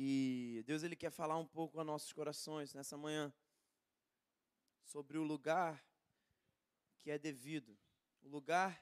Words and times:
E 0.00 0.62
Deus 0.64 0.84
ele 0.84 0.94
quer 0.94 1.10
falar 1.10 1.36
um 1.36 1.44
pouco 1.44 1.80
a 1.80 1.84
nossos 1.84 2.12
corações 2.12 2.72
nessa 2.72 2.96
manhã 2.96 3.34
sobre 4.84 5.18
o 5.18 5.24
lugar 5.24 5.84
que 6.98 7.10
é 7.10 7.18
devido, 7.18 7.76
o 8.22 8.28
lugar 8.28 8.80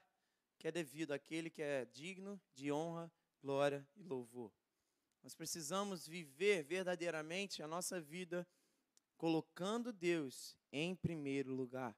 que 0.59 0.69
é 0.69 0.71
devido 0.71 1.13
àquele 1.13 1.49
que 1.49 1.63
é 1.63 1.87
digno 1.87 2.39
de 2.53 2.71
honra, 2.71 3.11
glória 3.41 3.89
e 3.97 4.03
louvor. 4.03 4.53
Nós 5.23 5.35
precisamos 5.35 6.07
viver 6.07 6.63
verdadeiramente 6.65 7.63
a 7.63 7.67
nossa 7.67 7.99
vida 7.99 8.47
colocando 9.17 9.95
Deus 9.95 10.55
em 10.71 10.95
primeiro 10.95 11.51
lugar. 11.55 11.97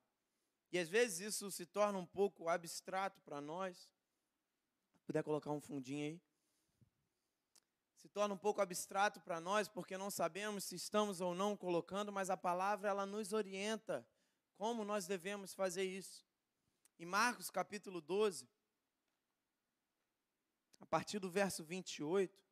E 0.71 0.79
às 0.79 0.89
vezes 0.89 1.19
isso 1.19 1.51
se 1.51 1.67
torna 1.67 1.99
um 1.99 2.07
pouco 2.07 2.49
abstrato 2.49 3.21
para 3.23 3.41
nós. 3.41 3.91
Se 4.95 5.03
puder 5.03 5.25
colocar 5.25 5.51
um 5.51 5.61
fundinho 5.61 6.07
aí. 6.07 6.28
Se 7.99 8.09
torna 8.09 8.33
um 8.33 8.39
pouco 8.39 8.61
abstrato 8.61 9.21
para 9.21 9.41
nós 9.41 9.69
porque 9.69 9.99
não 9.99 10.09
sabemos 10.09 10.63
se 10.63 10.77
estamos 10.77 11.21
ou 11.21 11.35
não 11.35 11.57
colocando, 11.57 12.13
mas 12.13 12.31
a 12.31 12.37
palavra 12.37 12.89
ela 12.89 13.05
nos 13.05 13.33
orienta 13.33 14.07
como 14.57 14.85
nós 14.85 15.05
devemos 15.09 15.53
fazer 15.53 15.83
isso. 15.83 16.25
Em 16.97 17.05
Marcos 17.05 17.51
capítulo 17.51 18.01
12, 18.01 18.49
a 20.79 20.87
partir 20.87 21.19
do 21.19 21.29
verso 21.29 21.65
28, 21.65 22.47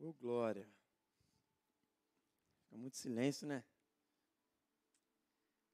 Oh, 0.00 0.12
glória. 0.12 0.77
Muito 2.78 2.96
silêncio, 2.96 3.44
né? 3.44 3.64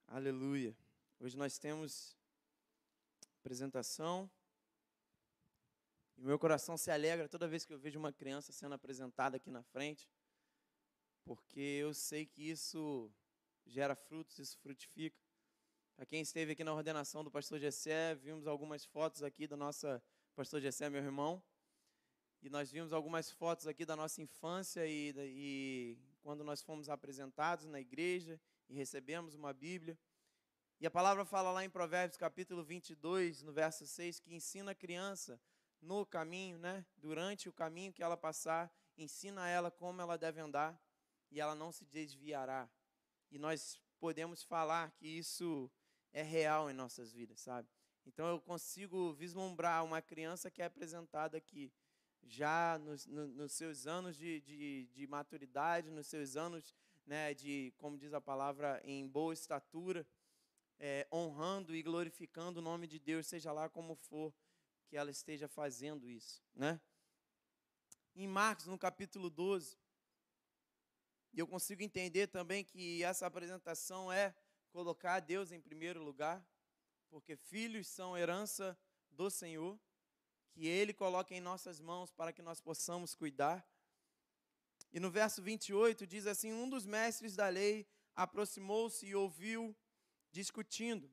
Aleluia. 0.06 0.74
Hoje 1.20 1.36
nós 1.36 1.58
temos 1.58 2.16
apresentação. 3.40 4.30
E 6.16 6.22
meu 6.22 6.38
coração 6.38 6.78
se 6.78 6.90
alegra 6.90 7.28
toda 7.28 7.46
vez 7.46 7.66
que 7.66 7.74
eu 7.74 7.78
vejo 7.78 7.98
uma 7.98 8.10
criança 8.10 8.52
sendo 8.52 8.74
apresentada 8.74 9.36
aqui 9.36 9.50
na 9.50 9.62
frente, 9.62 10.08
porque 11.24 11.60
eu 11.60 11.92
sei 11.92 12.24
que 12.24 12.50
isso 12.50 13.12
gera 13.66 13.94
frutos, 13.94 14.38
isso 14.38 14.56
frutifica. 14.60 15.20
Para 15.94 16.06
quem 16.06 16.22
esteve 16.22 16.52
aqui 16.52 16.64
na 16.64 16.72
ordenação 16.72 17.22
do 17.22 17.30
pastor 17.30 17.58
Gessé, 17.58 18.14
vimos 18.14 18.46
algumas 18.46 18.86
fotos 18.86 19.22
aqui 19.22 19.46
da 19.46 19.58
nossa 19.58 20.02
pastor 20.34 20.58
Gessé, 20.58 20.88
meu 20.88 21.02
irmão. 21.02 21.42
E 22.40 22.48
nós 22.48 22.70
vimos 22.70 22.94
algumas 22.94 23.30
fotos 23.30 23.66
aqui 23.66 23.84
da 23.84 23.94
nossa 23.94 24.22
infância 24.22 24.86
e, 24.86 25.12
e 25.18 26.13
quando 26.24 26.42
nós 26.42 26.62
fomos 26.62 26.88
apresentados 26.88 27.66
na 27.66 27.78
igreja 27.78 28.40
e 28.66 28.74
recebemos 28.74 29.34
uma 29.34 29.52
Bíblia. 29.52 29.96
E 30.80 30.86
a 30.86 30.90
palavra 30.90 31.22
fala 31.22 31.52
lá 31.52 31.62
em 31.62 31.68
Provérbios 31.68 32.16
capítulo 32.16 32.64
22, 32.64 33.42
no 33.42 33.52
verso 33.52 33.86
6, 33.86 34.20
que 34.20 34.34
ensina 34.34 34.70
a 34.70 34.74
criança 34.74 35.38
no 35.82 36.06
caminho, 36.06 36.56
né? 36.56 36.86
Durante 36.96 37.46
o 37.46 37.52
caminho 37.52 37.92
que 37.92 38.02
ela 38.02 38.16
passar, 38.16 38.74
ensina 38.96 39.42
a 39.42 39.48
ela 39.48 39.70
como 39.70 40.00
ela 40.00 40.16
deve 40.16 40.40
andar 40.40 40.80
e 41.30 41.42
ela 41.42 41.54
não 41.54 41.70
se 41.70 41.84
desviará. 41.84 42.70
E 43.30 43.38
nós 43.38 43.78
podemos 44.00 44.42
falar 44.42 44.92
que 44.92 45.06
isso 45.06 45.70
é 46.10 46.22
real 46.22 46.70
em 46.70 46.72
nossas 46.72 47.12
vidas, 47.12 47.38
sabe? 47.40 47.68
Então 48.06 48.26
eu 48.28 48.40
consigo 48.40 49.12
vislumbrar 49.12 49.84
uma 49.84 50.00
criança 50.00 50.50
que 50.50 50.62
é 50.62 50.64
apresentada 50.64 51.36
aqui 51.36 51.70
já 52.26 52.78
nos, 52.78 53.06
no, 53.06 53.26
nos 53.28 53.52
seus 53.52 53.86
anos 53.86 54.16
de, 54.16 54.40
de, 54.40 54.86
de, 54.92 55.06
maturidade, 55.06 55.90
nos 55.90 56.06
seus 56.06 56.36
anos 56.36 56.74
né, 57.06 57.34
de, 57.34 57.72
como 57.76 57.98
diz 57.98 58.12
a 58.12 58.20
palavra, 58.20 58.80
em 58.84 59.06
boa 59.06 59.32
estatura, 59.32 60.06
é, 60.78 61.06
honrando 61.12 61.74
e 61.74 61.82
glorificando 61.82 62.60
o 62.60 62.62
nome 62.62 62.86
de 62.86 62.98
Deus, 62.98 63.26
seja 63.26 63.52
lá 63.52 63.68
como 63.68 63.94
for 63.94 64.34
que 64.86 64.96
ela 64.96 65.10
esteja 65.10 65.48
fazendo 65.48 66.08
isso. 66.08 66.42
Né? 66.54 66.80
Em 68.14 68.26
Marcos, 68.26 68.66
no 68.66 68.78
capítulo 68.78 69.28
12, 69.28 69.78
eu 71.34 71.46
consigo 71.46 71.82
entender 71.82 72.28
também 72.28 72.64
que 72.64 73.02
essa 73.02 73.26
apresentação 73.26 74.12
é 74.12 74.34
colocar 74.70 75.20
Deus 75.20 75.52
em 75.52 75.60
primeiro 75.60 76.02
lugar, 76.02 76.44
porque 77.10 77.36
filhos 77.36 77.86
são 77.88 78.16
herança 78.16 78.78
do 79.10 79.30
Senhor 79.30 79.78
que 80.54 80.68
Ele 80.68 80.94
coloque 80.94 81.34
em 81.34 81.40
nossas 81.40 81.80
mãos 81.80 82.12
para 82.12 82.32
que 82.32 82.40
nós 82.40 82.60
possamos 82.60 83.12
cuidar. 83.12 83.66
E 84.92 85.00
no 85.00 85.10
verso 85.10 85.42
28 85.42 86.06
diz 86.06 86.26
assim: 86.28 86.52
Um 86.52 86.70
dos 86.70 86.86
mestres 86.86 87.34
da 87.34 87.48
lei 87.48 87.86
aproximou-se 88.14 89.04
e 89.04 89.14
ouviu 89.16 89.76
discutindo. 90.30 91.10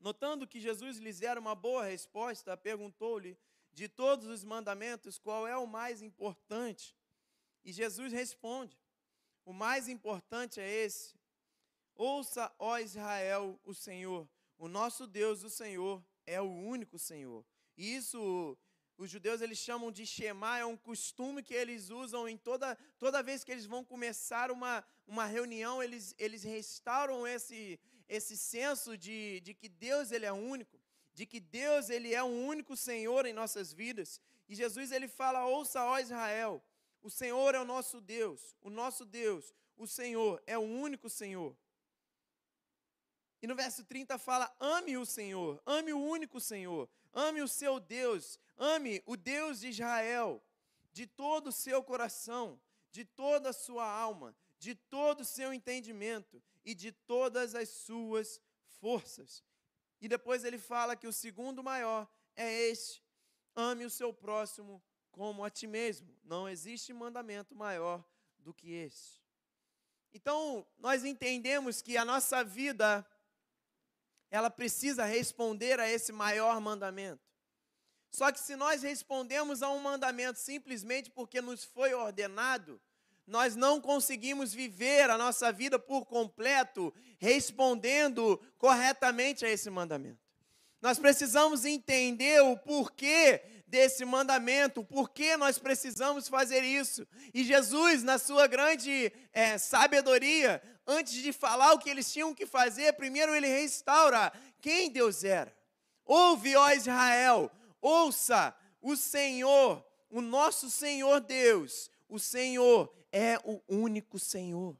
Notando 0.00 0.48
que 0.48 0.60
Jesus 0.60 0.98
lhes 0.98 1.20
dera 1.20 1.38
uma 1.38 1.54
boa 1.54 1.84
resposta, 1.84 2.56
perguntou-lhe: 2.56 3.38
De 3.72 3.88
todos 3.88 4.26
os 4.26 4.42
mandamentos, 4.42 5.16
qual 5.16 5.46
é 5.46 5.56
o 5.56 5.64
mais 5.64 6.02
importante? 6.02 6.96
E 7.64 7.72
Jesus 7.72 8.12
responde: 8.12 8.76
O 9.44 9.52
mais 9.52 9.88
importante 9.88 10.60
é 10.60 10.68
esse. 10.68 11.14
Ouça, 11.94 12.52
ó 12.58 12.78
Israel, 12.78 13.60
o 13.62 13.72
Senhor, 13.72 14.28
o 14.58 14.66
nosso 14.66 15.06
Deus, 15.06 15.44
o 15.44 15.50
Senhor, 15.50 16.04
é 16.26 16.40
o 16.40 16.50
único 16.50 16.98
Senhor. 16.98 17.46
Isso 17.76 18.56
os 19.02 19.10
judeus 19.10 19.40
eles 19.40 19.58
chamam 19.58 19.90
de 19.90 20.06
Shema, 20.06 20.58
é 20.58 20.64
um 20.64 20.76
costume 20.76 21.42
que 21.42 21.54
eles 21.54 21.90
usam 21.90 22.28
em 22.28 22.36
toda, 22.36 22.76
toda 22.98 23.22
vez 23.22 23.42
que 23.42 23.50
eles 23.50 23.66
vão 23.66 23.82
começar 23.84 24.50
uma, 24.50 24.84
uma 25.06 25.26
reunião, 25.26 25.82
eles, 25.82 26.14
eles 26.18 26.44
restauram 26.44 27.26
esse, 27.26 27.80
esse 28.08 28.36
senso 28.36 28.96
de, 28.96 29.40
de 29.40 29.54
que 29.54 29.68
Deus 29.68 30.12
ele 30.12 30.24
é 30.24 30.32
único, 30.32 30.78
de 31.14 31.26
que 31.26 31.40
Deus 31.40 31.90
ele 31.90 32.14
é 32.14 32.22
o 32.22 32.26
único 32.26 32.76
Senhor 32.76 33.26
em 33.26 33.32
nossas 33.32 33.72
vidas. 33.72 34.20
E 34.48 34.54
Jesus 34.54 34.92
ele 34.92 35.08
fala: 35.08 35.46
"Ouça, 35.46 35.82
ó 35.84 35.98
Israel, 35.98 36.62
o 37.02 37.10
Senhor 37.10 37.54
é 37.54 37.60
o 37.60 37.64
nosso 37.64 38.00
Deus, 38.00 38.54
o 38.60 38.70
nosso 38.70 39.04
Deus, 39.04 39.52
o 39.76 39.86
Senhor 39.86 40.40
é 40.46 40.56
o 40.56 40.62
único 40.62 41.08
Senhor." 41.10 41.56
E 43.42 43.46
no 43.48 43.56
verso 43.56 43.84
30 43.84 44.16
fala: 44.18 44.54
"Ame 44.60 44.96
o 44.96 45.04
Senhor, 45.04 45.60
ame 45.66 45.92
o 45.92 45.98
único 46.00 46.38
Senhor." 46.38 46.88
Ame 47.12 47.42
o 47.42 47.48
seu 47.48 47.78
Deus, 47.78 48.38
ame 48.56 49.02
o 49.06 49.16
Deus 49.16 49.60
de 49.60 49.68
Israel, 49.68 50.42
de 50.92 51.06
todo 51.06 51.48
o 51.48 51.52
seu 51.52 51.82
coração, 51.82 52.60
de 52.90 53.04
toda 53.04 53.50
a 53.50 53.52
sua 53.52 53.86
alma, 53.86 54.34
de 54.58 54.74
todo 54.74 55.20
o 55.20 55.24
seu 55.24 55.52
entendimento 55.52 56.42
e 56.64 56.74
de 56.74 56.92
todas 56.92 57.54
as 57.54 57.68
suas 57.68 58.40
forças. 58.80 59.44
E 60.00 60.08
depois 60.08 60.44
ele 60.44 60.58
fala 60.58 60.96
que 60.96 61.06
o 61.06 61.12
segundo 61.12 61.62
maior 61.62 62.08
é 62.34 62.50
este: 62.68 63.02
ame 63.54 63.84
o 63.84 63.90
seu 63.90 64.12
próximo 64.12 64.82
como 65.10 65.44
a 65.44 65.50
ti 65.50 65.66
mesmo. 65.66 66.08
Não 66.24 66.48
existe 66.48 66.92
mandamento 66.92 67.54
maior 67.54 68.04
do 68.38 68.52
que 68.52 68.72
esse. 68.72 69.20
Então, 70.12 70.66
nós 70.78 71.04
entendemos 71.04 71.80
que 71.80 71.96
a 71.96 72.04
nossa 72.04 72.44
vida 72.44 73.06
ela 74.32 74.50
precisa 74.50 75.04
responder 75.04 75.78
a 75.78 75.88
esse 75.88 76.10
maior 76.10 76.58
mandamento. 76.58 77.20
Só 78.10 78.32
que 78.32 78.40
se 78.40 78.56
nós 78.56 78.82
respondemos 78.82 79.62
a 79.62 79.70
um 79.70 79.78
mandamento 79.78 80.38
simplesmente 80.38 81.10
porque 81.10 81.42
nos 81.42 81.62
foi 81.64 81.92
ordenado, 81.92 82.80
nós 83.26 83.54
não 83.54 83.78
conseguimos 83.78 84.54
viver 84.54 85.10
a 85.10 85.18
nossa 85.18 85.52
vida 85.52 85.78
por 85.78 86.06
completo 86.06 86.92
respondendo 87.18 88.40
corretamente 88.56 89.44
a 89.44 89.50
esse 89.50 89.68
mandamento. 89.68 90.18
Nós 90.80 90.98
precisamos 90.98 91.66
entender 91.66 92.42
o 92.42 92.56
porquê 92.56 93.61
desse 93.72 94.04
mandamento, 94.04 94.84
por 94.84 95.08
que 95.08 95.34
nós 95.34 95.58
precisamos 95.58 96.28
fazer 96.28 96.62
isso. 96.62 97.08
E 97.32 97.42
Jesus, 97.42 98.02
na 98.02 98.18
sua 98.18 98.46
grande 98.46 99.10
é, 99.32 99.56
sabedoria, 99.56 100.62
antes 100.86 101.14
de 101.14 101.32
falar 101.32 101.72
o 101.72 101.78
que 101.78 101.88
eles 101.88 102.12
tinham 102.12 102.34
que 102.34 102.44
fazer, 102.44 102.92
primeiro 102.92 103.34
ele 103.34 103.48
restaura 103.48 104.30
quem 104.60 104.90
Deus 104.90 105.24
era. 105.24 105.50
Ouve, 106.04 106.54
ó 106.54 106.70
Israel, 106.72 107.50
ouça 107.80 108.54
o 108.82 108.94
Senhor, 108.94 109.82
o 110.10 110.20
nosso 110.20 110.70
Senhor 110.70 111.20
Deus, 111.20 111.90
o 112.10 112.18
Senhor 112.18 112.92
é 113.10 113.38
o 113.42 113.58
único 113.66 114.18
Senhor. 114.18 114.76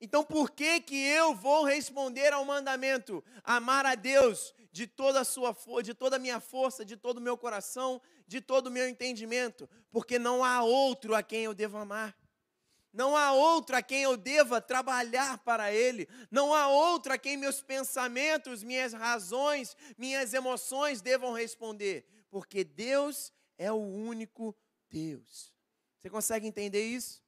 Então, 0.00 0.24
por 0.24 0.50
que 0.50 0.80
que 0.80 0.96
eu 0.96 1.32
vou 1.32 1.62
responder 1.62 2.32
ao 2.32 2.44
mandamento 2.44 3.22
amar 3.44 3.86
a 3.86 3.94
Deus 3.94 4.52
de 4.74 4.88
toda 4.88 5.20
a 5.20 5.24
sua 5.24 5.56
de 5.84 5.94
toda 5.94 6.16
a 6.16 6.18
minha 6.18 6.40
força, 6.40 6.84
de 6.84 6.96
todo 6.96 7.18
o 7.18 7.20
meu 7.20 7.38
coração, 7.38 8.02
de 8.26 8.40
todo 8.40 8.66
o 8.66 8.70
meu 8.72 8.88
entendimento, 8.88 9.70
porque 9.88 10.18
não 10.18 10.42
há 10.42 10.64
outro 10.64 11.14
a 11.14 11.22
quem 11.22 11.44
eu 11.44 11.54
devo 11.54 11.78
amar. 11.78 12.12
Não 12.92 13.16
há 13.16 13.30
outro 13.30 13.76
a 13.76 13.82
quem 13.82 14.02
eu 14.02 14.16
deva 14.16 14.60
trabalhar 14.60 15.38
para 15.38 15.72
Ele. 15.72 16.08
Não 16.28 16.52
há 16.52 16.66
outro 16.66 17.12
a 17.12 17.18
quem 17.18 17.36
meus 17.36 17.62
pensamentos, 17.62 18.64
minhas 18.64 18.92
razões, 18.92 19.76
minhas 19.96 20.34
emoções 20.34 21.00
devam 21.00 21.32
responder. 21.32 22.04
Porque 22.28 22.64
Deus 22.64 23.32
é 23.56 23.70
o 23.70 23.76
único 23.76 24.56
Deus. 24.90 25.52
Você 26.00 26.10
consegue 26.10 26.48
entender 26.48 26.84
isso? 26.84 27.22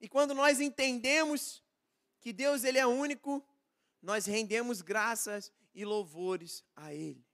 E 0.00 0.08
quando 0.08 0.34
nós 0.34 0.58
entendemos 0.58 1.62
que 2.20 2.32
Deus 2.32 2.64
ele 2.64 2.78
é 2.78 2.86
único, 2.86 3.46
nós 4.02 4.26
rendemos 4.26 4.82
graças 4.82 5.52
e 5.78 5.84
louvores 5.84 6.64
a 6.74 6.92
Ele. 6.92 7.24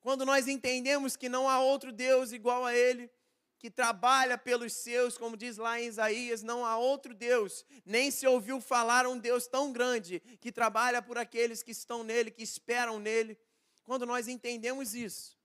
Quando 0.00 0.24
nós 0.24 0.46
entendemos 0.46 1.16
que 1.16 1.28
não 1.28 1.48
há 1.48 1.58
outro 1.58 1.90
Deus 1.90 2.30
igual 2.30 2.64
a 2.64 2.72
Ele, 2.72 3.10
que 3.58 3.68
trabalha 3.68 4.38
pelos 4.38 4.72
seus, 4.74 5.18
como 5.18 5.36
diz 5.36 5.56
lá 5.56 5.80
em 5.80 5.86
Isaías, 5.86 6.40
não 6.40 6.64
há 6.64 6.78
outro 6.78 7.12
Deus, 7.12 7.64
nem 7.84 8.12
se 8.12 8.28
ouviu 8.28 8.60
falar 8.60 9.08
um 9.08 9.18
Deus 9.18 9.48
tão 9.48 9.72
grande 9.72 10.20
que 10.40 10.52
trabalha 10.52 11.02
por 11.02 11.18
aqueles 11.18 11.64
que 11.64 11.72
estão 11.72 12.04
nele, 12.04 12.30
que 12.30 12.44
esperam 12.44 13.00
nele. 13.00 13.36
Quando 13.82 14.06
nós 14.06 14.28
entendemos 14.28 14.94
isso, 14.94 15.36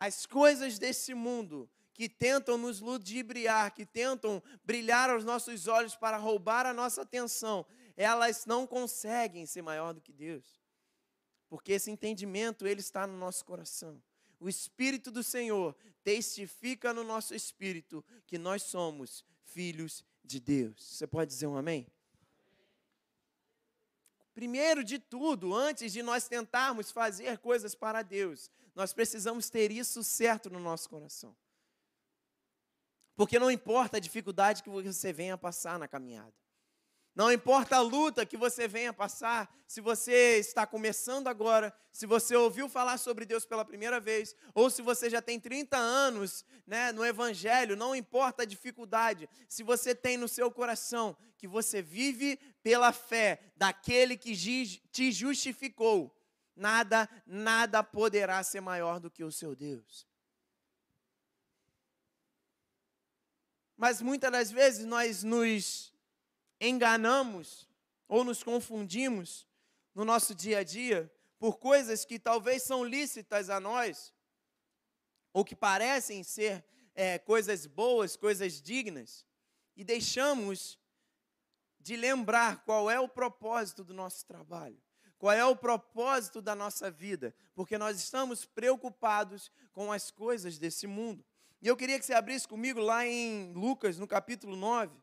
as 0.00 0.26
coisas 0.26 0.80
desse 0.80 1.14
mundo 1.14 1.70
que 1.94 2.08
tentam 2.08 2.58
nos 2.58 2.80
ludibriar, 2.80 3.72
que 3.72 3.86
tentam 3.86 4.42
brilhar 4.64 5.10
aos 5.10 5.24
nossos 5.24 5.68
olhos 5.68 5.94
para 5.94 6.16
roubar 6.16 6.66
a 6.66 6.74
nossa 6.74 7.02
atenção, 7.02 7.64
elas 7.96 8.46
não 8.46 8.66
conseguem 8.66 9.46
ser 9.46 9.62
maior 9.62 9.94
do 9.94 10.00
que 10.00 10.12
Deus. 10.12 10.65
Porque 11.48 11.72
esse 11.72 11.90
entendimento 11.90 12.66
ele 12.66 12.80
está 12.80 13.06
no 13.06 13.16
nosso 13.16 13.44
coração. 13.44 14.02
O 14.38 14.48
espírito 14.48 15.10
do 15.10 15.22
Senhor 15.22 15.74
testifica 16.04 16.92
no 16.92 17.02
nosso 17.02 17.34
espírito 17.34 18.04
que 18.26 18.38
nós 18.38 18.62
somos 18.62 19.24
filhos 19.44 20.04
de 20.22 20.40
Deus. 20.40 20.82
Você 20.82 21.06
pode 21.06 21.30
dizer 21.30 21.46
um 21.46 21.56
amém? 21.56 21.86
Primeiro 24.34 24.84
de 24.84 24.98
tudo, 24.98 25.54
antes 25.54 25.92
de 25.92 26.02
nós 26.02 26.28
tentarmos 26.28 26.90
fazer 26.90 27.38
coisas 27.38 27.74
para 27.74 28.02
Deus, 28.02 28.50
nós 28.74 28.92
precisamos 28.92 29.48
ter 29.48 29.70
isso 29.70 30.04
certo 30.04 30.50
no 30.50 30.60
nosso 30.60 30.90
coração. 30.90 31.34
Porque 33.16 33.38
não 33.38 33.50
importa 33.50 33.96
a 33.96 34.00
dificuldade 34.00 34.62
que 34.62 34.68
você 34.68 35.10
venha 35.10 35.38
passar 35.38 35.78
na 35.78 35.88
caminhada. 35.88 36.34
Não 37.16 37.32
importa 37.32 37.76
a 37.76 37.80
luta 37.80 38.26
que 38.26 38.36
você 38.36 38.68
venha 38.68 38.92
passar, 38.92 39.50
se 39.66 39.80
você 39.80 40.36
está 40.36 40.66
começando 40.66 41.28
agora, 41.28 41.74
se 41.90 42.04
você 42.04 42.36
ouviu 42.36 42.68
falar 42.68 42.98
sobre 42.98 43.24
Deus 43.24 43.46
pela 43.46 43.64
primeira 43.64 43.98
vez, 43.98 44.36
ou 44.54 44.68
se 44.68 44.82
você 44.82 45.08
já 45.08 45.22
tem 45.22 45.40
30 45.40 45.78
anos 45.78 46.44
né, 46.66 46.92
no 46.92 47.02
Evangelho, 47.02 47.74
não 47.74 47.96
importa 47.96 48.42
a 48.42 48.46
dificuldade, 48.46 49.30
se 49.48 49.62
você 49.62 49.94
tem 49.94 50.18
no 50.18 50.28
seu 50.28 50.50
coração 50.50 51.16
que 51.38 51.48
você 51.48 51.80
vive 51.80 52.38
pela 52.62 52.92
fé 52.92 53.40
daquele 53.56 54.18
que 54.18 54.36
te 54.92 55.10
justificou, 55.10 56.14
nada, 56.54 57.08
nada 57.26 57.82
poderá 57.82 58.42
ser 58.42 58.60
maior 58.60 59.00
do 59.00 59.10
que 59.10 59.24
o 59.24 59.32
seu 59.32 59.56
Deus. 59.56 60.06
Mas 63.74 64.02
muitas 64.02 64.30
das 64.30 64.50
vezes 64.50 64.84
nós 64.84 65.22
nos 65.22 65.95
enganamos 66.60 67.68
ou 68.08 68.24
nos 68.24 68.42
confundimos 68.42 69.46
no 69.94 70.04
nosso 70.04 70.34
dia 70.34 70.58
a 70.58 70.64
dia 70.64 71.12
por 71.38 71.58
coisas 71.58 72.04
que 72.04 72.18
talvez 72.18 72.62
são 72.62 72.84
lícitas 72.84 73.50
a 73.50 73.60
nós, 73.60 74.14
ou 75.32 75.44
que 75.44 75.54
parecem 75.54 76.22
ser 76.22 76.64
é, 76.94 77.18
coisas 77.18 77.66
boas, 77.66 78.16
coisas 78.16 78.60
dignas, 78.60 79.26
e 79.76 79.84
deixamos 79.84 80.78
de 81.78 81.94
lembrar 81.94 82.64
qual 82.64 82.90
é 82.90 82.98
o 82.98 83.08
propósito 83.08 83.84
do 83.84 83.92
nosso 83.92 84.24
trabalho, 84.26 84.80
qual 85.18 85.32
é 85.32 85.44
o 85.44 85.54
propósito 85.54 86.40
da 86.40 86.54
nossa 86.54 86.90
vida, 86.90 87.34
porque 87.54 87.76
nós 87.76 87.98
estamos 87.98 88.44
preocupados 88.44 89.52
com 89.72 89.92
as 89.92 90.10
coisas 90.10 90.58
desse 90.58 90.86
mundo. 90.86 91.24
E 91.60 91.68
eu 91.68 91.76
queria 91.76 91.98
que 91.98 92.04
você 92.04 92.14
abrisse 92.14 92.48
comigo 92.48 92.80
lá 92.80 93.06
em 93.06 93.52
Lucas, 93.52 93.98
no 93.98 94.06
capítulo 94.06 94.56
9. 94.56 94.96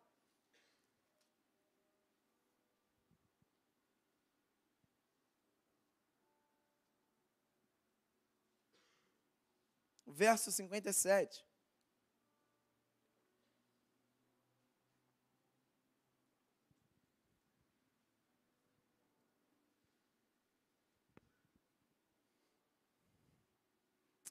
Verso 10.13 10.51
57. 10.51 11.43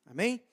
Amém? 0.07 0.47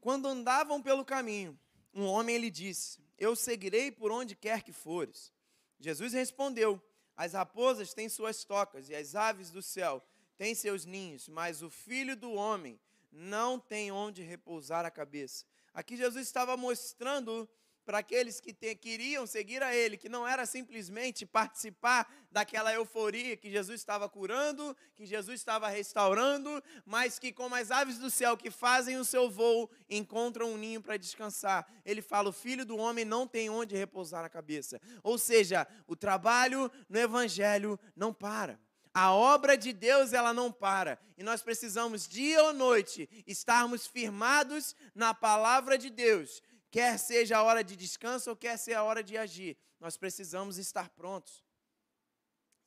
Quando 0.00 0.26
andavam 0.26 0.82
pelo 0.82 1.04
caminho, 1.04 1.58
um 1.94 2.04
homem 2.06 2.38
lhe 2.38 2.50
disse: 2.50 2.98
Eu 3.18 3.36
seguirei 3.36 3.92
por 3.92 4.10
onde 4.10 4.34
quer 4.34 4.62
que 4.62 4.72
fores. 4.72 5.32
Jesus 5.78 6.12
respondeu: 6.12 6.82
As 7.16 7.34
raposas 7.34 7.94
têm 7.94 8.08
suas 8.08 8.44
tocas 8.44 8.88
e 8.88 8.94
as 8.94 9.14
aves 9.14 9.50
do 9.50 9.62
céu 9.62 10.02
têm 10.36 10.54
seus 10.54 10.84
ninhos, 10.84 11.28
mas 11.28 11.62
o 11.62 11.70
filho 11.70 12.16
do 12.16 12.32
homem 12.32 12.80
não 13.14 13.58
tem 13.58 13.92
onde 13.92 14.22
repousar 14.22 14.84
a 14.84 14.90
cabeça. 14.90 15.44
Aqui 15.72 15.96
Jesus 15.96 16.26
estava 16.26 16.56
mostrando 16.56 17.48
para 17.84 17.98
aqueles 17.98 18.40
que 18.40 18.52
te, 18.52 18.74
queriam 18.74 19.26
seguir 19.26 19.62
a 19.62 19.74
Ele, 19.74 19.96
que 19.96 20.08
não 20.08 20.26
era 20.26 20.46
simplesmente 20.46 21.26
participar 21.26 22.10
daquela 22.30 22.72
euforia 22.72 23.36
que 23.36 23.50
Jesus 23.50 23.80
estava 23.80 24.08
curando, 24.08 24.76
que 24.94 25.04
Jesus 25.04 25.38
estava 25.38 25.68
restaurando, 25.68 26.62
mas 26.84 27.18
que, 27.18 27.32
como 27.32 27.54
as 27.54 27.70
aves 27.70 27.98
do 27.98 28.10
céu 28.10 28.36
que 28.36 28.50
fazem 28.50 28.96
o 28.96 29.04
seu 29.04 29.30
voo, 29.30 29.70
encontram 29.88 30.52
um 30.52 30.56
ninho 30.56 30.80
para 30.80 30.96
descansar. 30.96 31.66
Ele 31.84 32.00
fala: 32.00 32.30
o 32.30 32.32
filho 32.32 32.64
do 32.64 32.76
homem 32.76 33.04
não 33.04 33.26
tem 33.26 33.50
onde 33.50 33.76
repousar 33.76 34.24
a 34.24 34.30
cabeça. 34.30 34.80
Ou 35.02 35.18
seja, 35.18 35.66
o 35.86 35.94
trabalho 35.94 36.70
no 36.88 36.98
Evangelho 36.98 37.78
não 37.94 38.12
para. 38.12 38.58
A 38.94 39.12
obra 39.12 39.58
de 39.58 39.72
Deus, 39.72 40.12
ela 40.12 40.32
não 40.32 40.52
para. 40.52 41.00
E 41.18 41.24
nós 41.24 41.42
precisamos, 41.42 42.06
dia 42.06 42.40
ou 42.44 42.52
noite, 42.52 43.08
estarmos 43.26 43.88
firmados 43.88 44.76
na 44.94 45.12
palavra 45.12 45.76
de 45.76 45.90
Deus. 45.90 46.40
Quer 46.70 46.96
seja 46.98 47.38
a 47.38 47.42
hora 47.42 47.64
de 47.64 47.74
descanso 47.74 48.30
ou 48.30 48.36
quer 48.36 48.56
ser 48.56 48.74
a 48.74 48.84
hora 48.84 49.02
de 49.02 49.18
agir. 49.18 49.56
Nós 49.80 49.96
precisamos 49.96 50.58
estar 50.58 50.88
prontos. 50.90 51.44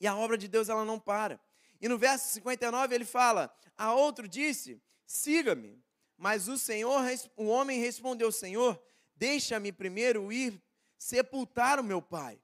E 0.01 0.05
a 0.05 0.15
obra 0.15 0.37
de 0.37 0.49
Deus, 0.49 0.67
ela 0.67 0.83
não 0.83 0.99
para. 0.99 1.39
E 1.79 1.87
no 1.87 1.97
verso 1.97 2.27
59 2.33 2.93
ele 2.93 3.05
fala: 3.05 3.55
A 3.77 3.93
outro 3.93 4.27
disse: 4.27 4.81
Siga-me. 5.05 5.81
Mas 6.17 6.47
o 6.47 6.57
Senhor, 6.57 7.01
o 7.35 7.45
homem 7.45 7.79
respondeu: 7.79 8.31
Senhor, 8.31 8.81
deixa-me 9.15 9.71
primeiro 9.71 10.31
ir 10.31 10.61
sepultar 10.97 11.79
o 11.79 11.83
meu 11.83 12.01
pai. 12.01 12.41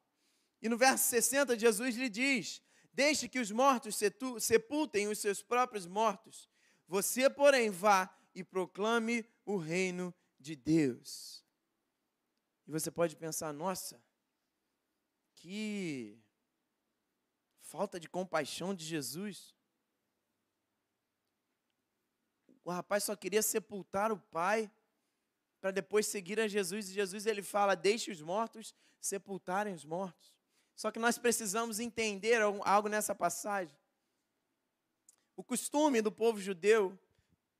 E 0.62 0.70
no 0.70 0.78
verso 0.78 1.04
60, 1.06 1.58
Jesus 1.58 1.96
lhe 1.96 2.08
diz: 2.08 2.62
Deixe 2.94 3.28
que 3.28 3.40
os 3.40 3.50
mortos 3.50 4.00
sepultem 4.40 5.08
os 5.08 5.18
seus 5.18 5.42
próprios 5.42 5.88
mortos. 5.88 6.48
Você, 6.88 7.30
porém, 7.30 7.72
vá 7.72 8.16
e 8.36 8.44
proclame 8.44 9.26
o 9.46 9.58
reino 9.58 10.14
de 10.40 10.56
Deus. 10.56 11.44
E 12.68 12.72
você 12.72 12.92
pode 12.92 13.16
pensar, 13.16 13.52
nossa, 13.52 14.02
que 15.36 16.22
falta 17.62 18.00
de 18.00 18.08
compaixão 18.08 18.74
de 18.76 18.86
Jesus. 18.86 19.56
O 22.64 22.72
rapaz 22.72 23.04
só 23.04 23.16
queria 23.16 23.42
sepultar 23.42 24.12
o 24.12 24.18
pai 24.18 24.72
para 25.60 25.72
depois 25.72 26.06
seguir 26.08 26.40
a 26.40 26.48
Jesus. 26.48 26.90
E 26.90 26.94
Jesus 26.94 27.26
ele 27.26 27.42
fala: 27.42 27.76
deixe 27.76 28.12
os 28.12 28.22
mortos 28.22 28.76
sepultarem 29.02 29.74
os 29.74 29.84
mortos. 29.84 30.33
Só 30.76 30.92
que 30.92 31.00
nós 31.00 31.18
precisamos 31.18 31.80
entender 31.80 32.42
algo 32.42 32.90
nessa 32.90 33.14
passagem. 33.14 33.76
O 35.36 35.44
costume 35.44 36.02
do 36.02 36.12
povo 36.12 36.40
judeu, 36.40 36.98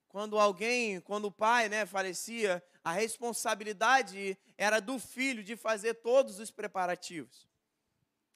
quando 0.08 0.38
alguém, 0.38 1.00
quando 1.02 1.26
o 1.26 1.32
pai 1.32 1.70
né, 1.70 1.86
falecia, 1.86 2.64
a 2.84 2.92
responsabilidade 2.92 4.38
era 4.58 4.80
do 4.80 5.00
filho 5.00 5.44
de 5.44 5.56
fazer 5.56 5.96
todos 5.96 6.40
os 6.40 6.52
preparativos. 6.52 7.48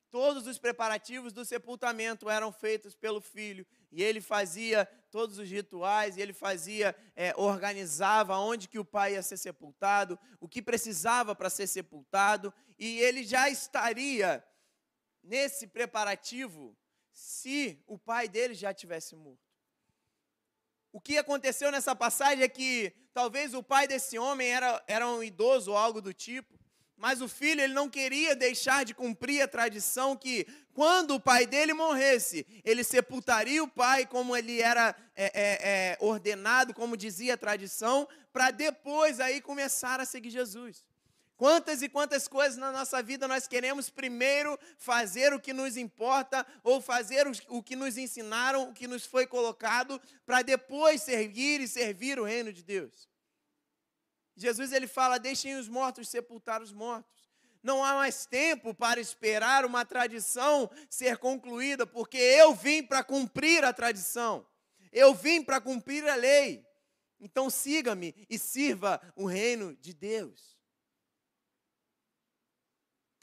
Todos 0.09 0.47
os 0.47 0.57
preparativos 0.57 1.33
do 1.33 1.43
sepultamento 1.43 2.29
eram 2.29 2.51
feitos 2.51 2.95
pelo 2.95 3.19
filho 3.19 3.67
e 3.91 4.01
ele 4.01 4.21
fazia 4.21 4.85
todos 5.11 5.37
os 5.37 5.49
rituais 5.49 6.15
e 6.15 6.21
ele 6.21 6.33
fazia, 6.33 6.95
é, 7.15 7.33
organizava 7.35 8.37
onde 8.37 8.69
que 8.69 8.79
o 8.79 8.85
pai 8.85 9.13
ia 9.13 9.21
ser 9.21 9.37
sepultado, 9.37 10.17
o 10.39 10.47
que 10.47 10.61
precisava 10.61 11.35
para 11.35 11.49
ser 11.49 11.67
sepultado 11.67 12.53
e 12.79 12.99
ele 12.99 13.23
já 13.23 13.49
estaria 13.49 14.43
nesse 15.27 15.67
preparativo 15.67 16.75
se 17.11 17.83
o 17.85 17.97
pai 17.97 18.29
dele 18.29 18.53
já 18.53 18.73
tivesse 18.73 19.15
morto. 19.15 19.45
O 20.91 21.01
que 21.01 21.17
aconteceu 21.17 21.71
nessa 21.71 21.95
passagem 21.95 22.43
é 22.43 22.47
que 22.47 22.93
talvez 23.13 23.53
o 23.53 23.61
pai 23.61 23.87
desse 23.87 24.17
homem 24.17 24.47
era, 24.49 24.83
era 24.87 25.07
um 25.07 25.21
idoso 25.21 25.71
ou 25.71 25.77
algo 25.77 26.01
do 26.01 26.13
tipo, 26.13 26.57
mas 26.95 27.21
o 27.21 27.27
filho 27.27 27.61
ele 27.61 27.73
não 27.73 27.89
queria 27.89 28.35
deixar 28.35 28.85
de 28.85 28.93
cumprir 28.93 29.41
a 29.41 29.47
tradição 29.47 30.15
que 30.15 30.47
quando 30.73 31.15
o 31.15 31.19
pai 31.19 31.45
dele 31.45 31.73
morresse, 31.73 32.45
ele 32.63 32.83
sepultaria 32.83 33.63
o 33.63 33.67
pai 33.67 34.05
como 34.05 34.35
ele 34.35 34.61
era 34.61 34.95
é, 35.15 35.25
é, 35.25 35.31
é, 35.33 35.97
ordenado, 35.99 36.73
como 36.73 36.97
dizia 36.97 37.35
a 37.35 37.37
tradição, 37.37 38.07
para 38.31 38.49
depois 38.49 39.19
aí 39.19 39.41
começar 39.41 39.99
a 39.99 40.05
seguir 40.05 40.31
Jesus. 40.31 40.87
Quantas 41.37 41.83
e 41.83 41.87
quantas 41.87 42.27
coisas 42.27 42.57
na 42.57 42.71
nossa 42.71 43.01
vida 43.03 43.27
nós 43.27 43.47
queremos 43.47 43.91
primeiro 43.91 44.57
fazer 44.75 45.33
o 45.33 45.39
que 45.39 45.53
nos 45.53 45.77
importa 45.77 46.43
ou 46.63 46.81
fazer 46.81 47.27
o 47.47 47.61
que 47.61 47.75
nos 47.75 47.95
ensinaram, 47.95 48.69
o 48.69 48.73
que 48.73 48.87
nos 48.87 49.05
foi 49.05 49.27
colocado, 49.27 50.01
para 50.25 50.41
depois 50.41 51.03
seguir 51.03 51.61
e 51.61 51.67
servir 51.67 52.19
o 52.19 52.23
reino 52.23 52.51
de 52.51 52.63
Deus. 52.63 53.07
Jesus 54.35 54.71
ele 54.71 54.87
fala: 54.87 55.19
deixem 55.19 55.55
os 55.55 55.69
mortos 55.69 56.09
sepultar 56.09 56.59
os 56.59 56.73
mortos. 56.73 57.29
Não 57.61 57.83
há 57.83 57.93
mais 57.93 58.25
tempo 58.25 58.73
para 58.73 58.99
esperar 58.99 59.63
uma 59.63 59.85
tradição 59.85 60.67
ser 60.89 61.17
concluída, 61.17 61.85
porque 61.85 62.17
eu 62.17 62.55
vim 62.55 62.81
para 62.81 63.03
cumprir 63.03 63.63
a 63.63 63.71
tradição. 63.71 64.47
Eu 64.91 65.13
vim 65.13 65.43
para 65.43 65.61
cumprir 65.61 66.07
a 66.07 66.15
lei. 66.15 66.65
Então 67.19 67.47
siga-me 67.47 68.15
e 68.27 68.39
sirva 68.39 68.99
o 69.15 69.25
reino 69.27 69.75
de 69.75 69.93
Deus. 69.93 70.56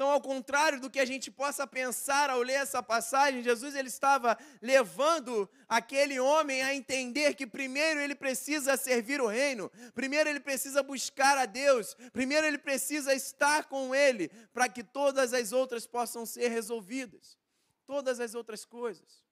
Então, 0.04 0.12
ao 0.12 0.20
contrário 0.20 0.78
do 0.78 0.90
que 0.90 1.00
a 1.00 1.04
gente 1.06 1.30
possa 1.30 1.66
pensar 1.66 2.28
ao 2.28 2.42
ler 2.42 2.60
essa 2.60 2.82
passagem, 2.82 3.42
Jesus 3.42 3.74
ele 3.74 3.88
estava 3.88 4.36
levando 4.60 5.48
aquele 5.66 6.20
homem 6.20 6.62
a 6.62 6.74
entender 6.74 7.32
que 7.32 7.46
primeiro 7.46 7.98
ele 8.00 8.14
precisa 8.14 8.76
servir 8.76 9.18
o 9.18 9.26
reino, 9.26 9.72
primeiro 9.94 10.28
ele 10.28 10.40
precisa 10.40 10.82
buscar 10.82 11.38
a 11.38 11.46
Deus, 11.46 11.96
primeiro 12.12 12.46
ele 12.46 12.58
precisa 12.58 13.14
estar 13.14 13.64
com 13.64 13.94
ele, 13.94 14.28
para 14.52 14.68
que 14.68 14.84
todas 14.84 15.32
as 15.32 15.52
outras 15.52 15.86
possam 15.86 16.26
ser 16.26 16.48
resolvidas. 16.48 17.38
Todas 17.86 18.20
as 18.20 18.34
outras 18.34 18.66
coisas. 18.66 19.24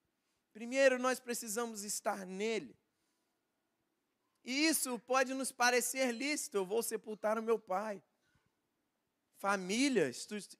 Primeiro 0.53 0.97
nós 0.97 1.19
precisamos 1.19 1.83
estar 1.83 2.25
nele. 2.25 2.75
E 4.43 4.65
isso 4.65 4.97
pode 4.97 5.35
nos 5.35 5.51
parecer 5.51 6.11
lícito, 6.11 6.57
eu 6.57 6.65
vou 6.65 6.81
sepultar 6.81 7.37
o 7.37 7.43
meu 7.43 7.59
pai 7.59 8.01
família, 9.43 10.09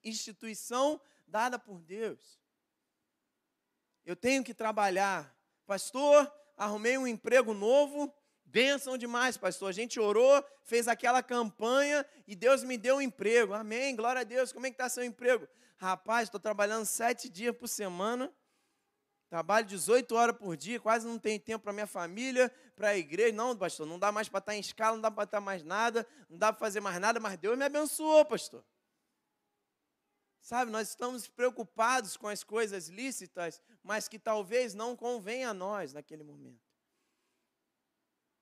instituição 0.04 1.00
dada 1.26 1.58
por 1.58 1.80
Deus. 1.80 2.38
Eu 4.04 4.14
tenho 4.14 4.44
que 4.44 4.52
trabalhar. 4.52 5.34
Pastor, 5.64 6.30
arrumei 6.54 6.98
um 6.98 7.06
emprego 7.06 7.54
novo, 7.54 8.12
bênção 8.44 8.98
demais, 8.98 9.38
pastor. 9.38 9.70
A 9.70 9.72
gente 9.72 9.98
orou, 9.98 10.44
fez 10.64 10.86
aquela 10.86 11.22
campanha 11.22 12.04
e 12.28 12.36
Deus 12.36 12.62
me 12.62 12.76
deu 12.76 12.96
um 12.96 13.00
emprego. 13.00 13.54
Amém, 13.54 13.96
glória 13.96 14.20
a 14.20 14.24
Deus. 14.24 14.52
Como 14.52 14.66
é 14.66 14.68
que 14.68 14.74
está 14.74 14.86
seu 14.90 15.02
emprego? 15.02 15.48
Rapaz, 15.78 16.24
estou 16.24 16.38
trabalhando 16.38 16.84
sete 16.84 17.30
dias 17.30 17.56
por 17.56 17.68
semana, 17.68 18.30
trabalho 19.30 19.66
18 19.66 20.14
horas 20.14 20.36
por 20.36 20.58
dia, 20.58 20.78
quase 20.78 21.06
não 21.06 21.18
tenho 21.18 21.40
tempo 21.40 21.64
para 21.64 21.72
minha 21.72 21.86
família, 21.86 22.52
para 22.76 22.88
a 22.88 22.98
igreja. 22.98 23.32
Não, 23.34 23.56
pastor, 23.56 23.86
não 23.86 23.98
dá 23.98 24.12
mais 24.12 24.28
para 24.28 24.40
estar 24.40 24.54
em 24.54 24.60
escala, 24.60 24.96
não 24.96 25.00
dá 25.00 25.10
para 25.10 25.24
estar 25.24 25.40
mais 25.40 25.62
nada, 25.62 26.06
não 26.28 26.36
dá 26.36 26.52
para 26.52 26.60
fazer 26.60 26.80
mais 26.80 27.00
nada, 27.00 27.18
mas 27.18 27.38
Deus 27.38 27.56
me 27.56 27.64
abençoou, 27.64 28.26
pastor. 28.26 28.62
Sabe, 30.44 30.70
nós 30.70 30.90
estamos 30.90 31.26
preocupados 31.26 32.18
com 32.18 32.28
as 32.28 32.44
coisas 32.44 32.88
lícitas, 32.88 33.62
mas 33.82 34.08
que 34.08 34.18
talvez 34.18 34.74
não 34.74 34.94
convenham 34.94 35.52
a 35.52 35.54
nós 35.54 35.94
naquele 35.94 36.22
momento. 36.22 36.60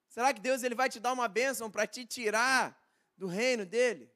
Será 0.09 0.35
que 0.35 0.41
Deus 0.41 0.65
ele 0.65 0.75
vai 0.75 0.89
te 0.89 0.99
dar 0.99 1.13
uma 1.13 1.29
bênção 1.29 1.71
para 1.71 1.87
te 1.87 2.05
tirar 2.05 2.77
do 3.17 3.29
reino 3.29 3.65
dele? 3.65 4.13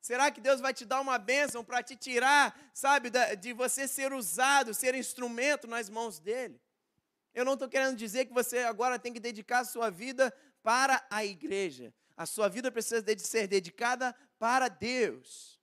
Será 0.00 0.30
que 0.30 0.40
Deus 0.40 0.58
vai 0.58 0.72
te 0.72 0.86
dar 0.86 1.02
uma 1.02 1.18
bênção 1.18 1.62
para 1.62 1.82
te 1.82 1.96
tirar, 1.96 2.58
sabe, 2.72 3.10
de 3.38 3.52
você 3.52 3.86
ser 3.86 4.14
usado, 4.14 4.72
ser 4.72 4.94
instrumento 4.94 5.66
nas 5.66 5.90
mãos 5.90 6.18
dele? 6.18 6.58
Eu 7.34 7.44
não 7.44 7.52
estou 7.52 7.68
querendo 7.68 7.94
dizer 7.94 8.24
que 8.24 8.32
você 8.32 8.60
agora 8.60 8.98
tem 8.98 9.12
que 9.12 9.20
dedicar 9.20 9.58
a 9.58 9.64
sua 9.66 9.90
vida 9.90 10.34
para 10.62 11.06
a 11.10 11.22
igreja. 11.22 11.92
A 12.16 12.24
sua 12.24 12.48
vida 12.48 12.72
precisa 12.72 13.02
de 13.02 13.20
ser 13.20 13.46
dedicada 13.46 14.16
para 14.38 14.68
Deus. 14.68 15.61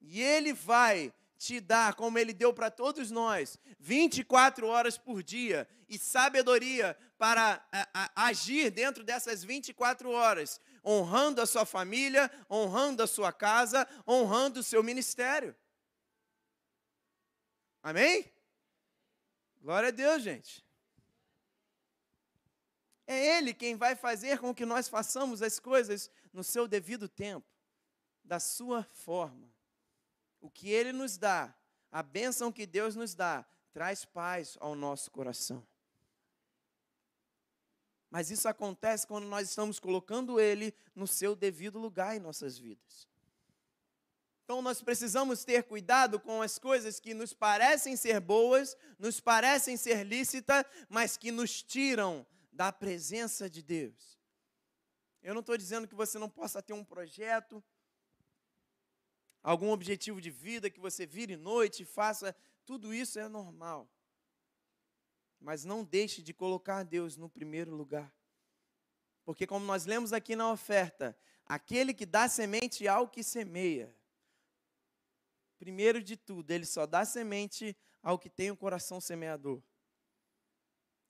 E 0.00 0.22
Ele 0.22 0.52
vai 0.52 1.12
te 1.38 1.60
dar, 1.60 1.94
como 1.94 2.18
Ele 2.18 2.32
deu 2.32 2.52
para 2.52 2.70
todos 2.70 3.10
nós, 3.10 3.56
24 3.78 4.66
horas 4.66 4.98
por 4.98 5.22
dia 5.22 5.68
e 5.88 5.96
sabedoria 5.98 6.98
para 7.16 7.64
a, 7.72 7.88
a, 7.94 8.26
agir 8.26 8.70
dentro 8.70 9.04
dessas 9.04 9.44
24 9.44 10.10
horas, 10.10 10.60
honrando 10.84 11.40
a 11.40 11.46
sua 11.46 11.64
família, 11.64 12.30
honrando 12.50 13.02
a 13.02 13.06
sua 13.06 13.32
casa, 13.32 13.86
honrando 14.06 14.60
o 14.60 14.64
seu 14.64 14.82
ministério. 14.82 15.54
Amém? 17.82 18.30
Glória 19.60 19.88
a 19.88 19.92
Deus, 19.92 20.22
gente. 20.22 20.64
É 23.06 23.38
Ele 23.38 23.54
quem 23.54 23.76
vai 23.76 23.96
fazer 23.96 24.38
com 24.38 24.54
que 24.54 24.66
nós 24.66 24.88
façamos 24.88 25.40
as 25.40 25.58
coisas 25.58 26.10
no 26.32 26.44
seu 26.44 26.68
devido 26.68 27.08
tempo, 27.08 27.46
da 28.22 28.38
sua 28.38 28.82
forma. 28.82 29.57
O 30.40 30.50
que 30.50 30.70
Ele 30.70 30.92
nos 30.92 31.16
dá, 31.16 31.54
a 31.90 32.02
bênção 32.02 32.52
que 32.52 32.66
Deus 32.66 32.94
nos 32.94 33.14
dá, 33.14 33.46
traz 33.72 34.04
paz 34.04 34.56
ao 34.60 34.74
nosso 34.74 35.10
coração. 35.10 35.66
Mas 38.10 38.30
isso 38.30 38.48
acontece 38.48 39.06
quando 39.06 39.26
nós 39.26 39.48
estamos 39.48 39.78
colocando 39.78 40.40
Ele 40.40 40.74
no 40.94 41.06
seu 41.06 41.36
devido 41.36 41.78
lugar 41.78 42.16
em 42.16 42.20
nossas 42.20 42.58
vidas. 42.58 43.06
Então 44.44 44.62
nós 44.62 44.80
precisamos 44.80 45.44
ter 45.44 45.64
cuidado 45.64 46.18
com 46.18 46.40
as 46.40 46.58
coisas 46.58 46.98
que 46.98 47.12
nos 47.12 47.34
parecem 47.34 47.96
ser 47.96 48.18
boas, 48.18 48.74
nos 48.98 49.20
parecem 49.20 49.76
ser 49.76 50.04
lícitas, 50.04 50.64
mas 50.88 51.18
que 51.18 51.30
nos 51.30 51.62
tiram 51.62 52.26
da 52.50 52.72
presença 52.72 53.50
de 53.50 53.62
Deus. 53.62 54.18
Eu 55.22 55.34
não 55.34 55.40
estou 55.40 55.54
dizendo 55.54 55.86
que 55.86 55.94
você 55.94 56.18
não 56.18 56.30
possa 56.30 56.62
ter 56.62 56.72
um 56.72 56.82
projeto, 56.82 57.62
algum 59.42 59.70
objetivo 59.70 60.20
de 60.20 60.30
vida, 60.30 60.70
que 60.70 60.80
você 60.80 61.06
vire 61.06 61.36
noite 61.36 61.84
faça, 61.84 62.34
tudo 62.64 62.92
isso 62.92 63.18
é 63.18 63.28
normal. 63.28 63.88
Mas 65.40 65.64
não 65.64 65.84
deixe 65.84 66.22
de 66.22 66.34
colocar 66.34 66.82
Deus 66.82 67.16
no 67.16 67.28
primeiro 67.28 67.74
lugar. 67.74 68.12
Porque, 69.24 69.46
como 69.46 69.64
nós 69.64 69.86
lemos 69.86 70.12
aqui 70.12 70.34
na 70.34 70.50
oferta, 70.50 71.16
aquele 71.46 71.94
que 71.94 72.06
dá 72.06 72.28
semente 72.28 72.88
ao 72.88 73.08
que 73.08 73.22
semeia, 73.22 73.94
primeiro 75.58 76.02
de 76.02 76.16
tudo, 76.16 76.50
ele 76.50 76.64
só 76.64 76.86
dá 76.86 77.04
semente 77.04 77.76
ao 78.02 78.18
que 78.18 78.30
tem 78.30 78.50
o 78.50 78.54
um 78.54 78.56
coração 78.56 79.00
semeador. 79.00 79.62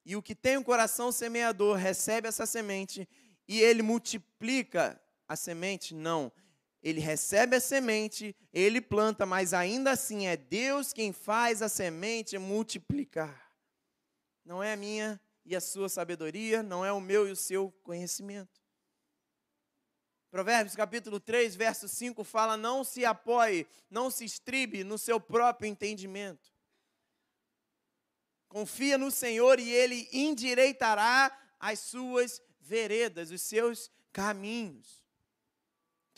E 0.04 0.16
o 0.16 0.22
que 0.22 0.34
tem 0.34 0.56
o 0.56 0.60
um 0.60 0.64
coração 0.64 1.12
semeador 1.12 1.76
recebe 1.76 2.28
essa 2.28 2.46
semente 2.46 3.08
e 3.46 3.60
ele 3.60 3.82
multiplica 3.82 5.00
a 5.26 5.36
semente? 5.36 5.94
Não 5.94 6.32
ele 6.82 7.00
recebe 7.00 7.56
a 7.56 7.60
semente, 7.60 8.36
ele 8.52 8.80
planta, 8.80 9.26
mas 9.26 9.52
ainda 9.52 9.90
assim 9.90 10.26
é 10.26 10.36
Deus 10.36 10.92
quem 10.92 11.12
faz 11.12 11.60
a 11.60 11.68
semente 11.68 12.38
multiplicar. 12.38 13.52
Não 14.44 14.62
é 14.62 14.72
a 14.72 14.76
minha 14.76 15.20
e 15.44 15.56
a 15.56 15.60
sua 15.60 15.88
sabedoria, 15.88 16.62
não 16.62 16.84
é 16.84 16.92
o 16.92 17.00
meu 17.00 17.28
e 17.28 17.32
o 17.32 17.36
seu 17.36 17.72
conhecimento. 17.82 18.60
Provérbios 20.30 20.76
capítulo 20.76 21.18
3, 21.18 21.56
verso 21.56 21.88
5 21.88 22.22
fala: 22.22 22.56
Não 22.56 22.84
se 22.84 23.04
apoie, 23.04 23.66
não 23.90 24.10
se 24.10 24.24
estribe 24.24 24.84
no 24.84 24.98
seu 24.98 25.18
próprio 25.18 25.68
entendimento. 25.68 26.52
Confia 28.46 28.96
no 28.96 29.10
Senhor 29.10 29.58
e 29.58 29.70
Ele 29.70 30.08
endireitará 30.12 31.36
as 31.58 31.80
suas 31.80 32.40
veredas, 32.60 33.30
os 33.30 33.42
seus 33.42 33.90
caminhos. 34.12 35.07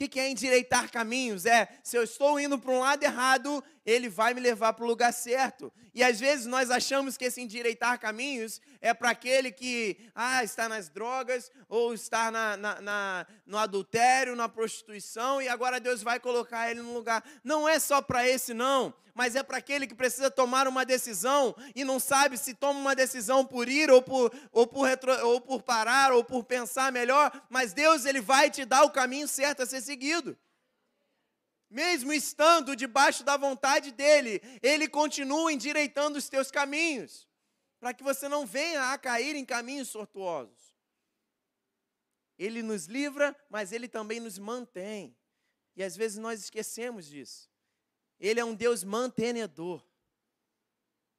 O 0.02 0.09
que 0.09 0.19
é 0.19 0.30
endireitar 0.30 0.90
caminhos? 0.90 1.45
É, 1.45 1.69
se 1.83 1.95
eu 1.95 2.02
estou 2.02 2.40
indo 2.40 2.59
para 2.59 2.73
um 2.73 2.80
lado 2.80 3.02
errado, 3.02 3.62
ele 3.84 4.08
vai 4.08 4.34
me 4.34 4.40
levar 4.40 4.72
para 4.72 4.84
o 4.84 4.88
lugar 4.88 5.12
certo. 5.12 5.72
E 5.94 6.02
às 6.02 6.20
vezes 6.20 6.46
nós 6.46 6.70
achamos 6.70 7.16
que 7.16 7.25
esse 7.25 7.40
endireitar 7.40 7.99
caminhos 7.99 8.60
é 8.80 8.94
para 8.94 9.10
aquele 9.10 9.50
que 9.50 9.99
ah, 10.14 10.44
está 10.44 10.68
nas 10.68 10.88
drogas, 10.88 11.50
ou 11.68 11.92
está 11.92 12.30
na, 12.30 12.56
na, 12.56 12.80
na, 12.80 13.26
no 13.46 13.58
adultério, 13.58 14.37
na 14.37 14.49
prostituição, 14.49 15.42
e 15.42 15.49
agora 15.49 15.80
Deus 15.80 16.02
vai 16.02 16.20
colocar 16.20 16.70
ele 16.70 16.82
no 16.82 16.94
lugar. 16.94 17.25
Não 17.42 17.68
é 17.68 17.78
só 17.78 18.00
para 18.00 18.28
esse, 18.28 18.54
não, 18.54 18.94
mas 19.14 19.34
é 19.34 19.42
para 19.42 19.58
aquele 19.58 19.87
que 19.87 19.94
precisa 19.94 20.30
tomar 20.30 20.68
uma 20.68 20.84
decisão 20.84 21.54
e 21.75 21.84
não 21.84 21.99
sabe 21.99 22.38
se 22.38 22.54
toma 22.54 22.78
uma 22.78 22.94
decisão 22.94 23.44
por 23.44 23.68
ir, 23.68 23.90
ou 23.90 24.00
por, 24.00 24.32
ou 24.52 24.66
por, 24.66 24.82
retro, 24.82 25.12
ou 25.26 25.40
por 25.40 25.62
parar, 25.62 26.12
ou 26.12 26.22
por 26.22 26.44
pensar 26.44 26.92
melhor, 26.92 27.32
mas 27.49 27.72
Deus 27.72 28.04
ele 28.04 28.20
vai 28.20 28.50
te 28.50 28.64
dar 28.64 28.84
o 28.84 28.90
caminho 28.90 29.26
certo 29.26 29.62
a 29.62 29.66
ser 29.66 29.80
seguido 29.80 30.37
mesmo 31.70 32.12
estando 32.12 32.74
debaixo 32.74 33.22
da 33.22 33.36
vontade 33.36 33.92
dele, 33.92 34.42
ele 34.60 34.88
continua 34.88 35.52
endireitando 35.52 36.18
os 36.18 36.28
teus 36.28 36.50
caminhos, 36.50 37.28
para 37.78 37.94
que 37.94 38.02
você 38.02 38.28
não 38.28 38.44
venha 38.44 38.92
a 38.92 38.98
cair 38.98 39.36
em 39.36 39.44
caminhos 39.44 39.90
tortuosos. 39.90 40.74
Ele 42.36 42.62
nos 42.62 42.86
livra, 42.86 43.36
mas 43.48 43.70
ele 43.70 43.86
também 43.86 44.18
nos 44.18 44.38
mantém. 44.38 45.16
E 45.76 45.82
às 45.82 45.96
vezes 45.96 46.18
nós 46.18 46.40
esquecemos 46.40 47.06
disso. 47.06 47.48
Ele 48.18 48.40
é 48.40 48.44
um 48.44 48.54
Deus 48.54 48.82
mantenedor. 48.82 49.82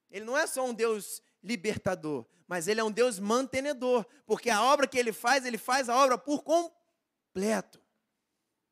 Ele 0.10 0.26
não 0.26 0.38
é 0.38 0.46
só 0.46 0.66
um 0.66 0.74
Deus 0.74 1.22
libertador, 1.42 2.26
mas 2.48 2.68
ele 2.68 2.80
é 2.80 2.84
um 2.84 2.92
Deus 2.92 3.18
mantenedor, 3.18 4.06
porque 4.26 4.50
a 4.50 4.62
obra 4.62 4.88
que 4.88 4.98
ele 4.98 5.14
faz, 5.14 5.46
ele 5.46 5.58
faz 5.58 5.90
a 5.90 5.96
obra 5.96 6.18
por 6.18 6.44
completo. 6.44 7.81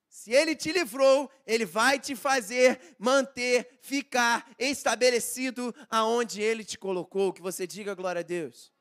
Se 0.09 0.31
ele 0.31 0.55
te 0.55 0.71
livrou, 0.71 1.31
ele 1.45 1.65
vai 1.65 1.99
te 1.99 2.15
fazer 2.15 2.95
manter, 2.97 3.79
ficar 3.79 4.53
estabelecido 4.57 5.73
aonde 5.87 6.41
ele 6.41 6.65
te 6.65 6.79
colocou. 6.79 7.31
Que 7.31 7.41
você 7.41 7.67
diga 7.67 7.93
glória 7.93 8.19
a 8.19 8.23
Deus. 8.23 8.73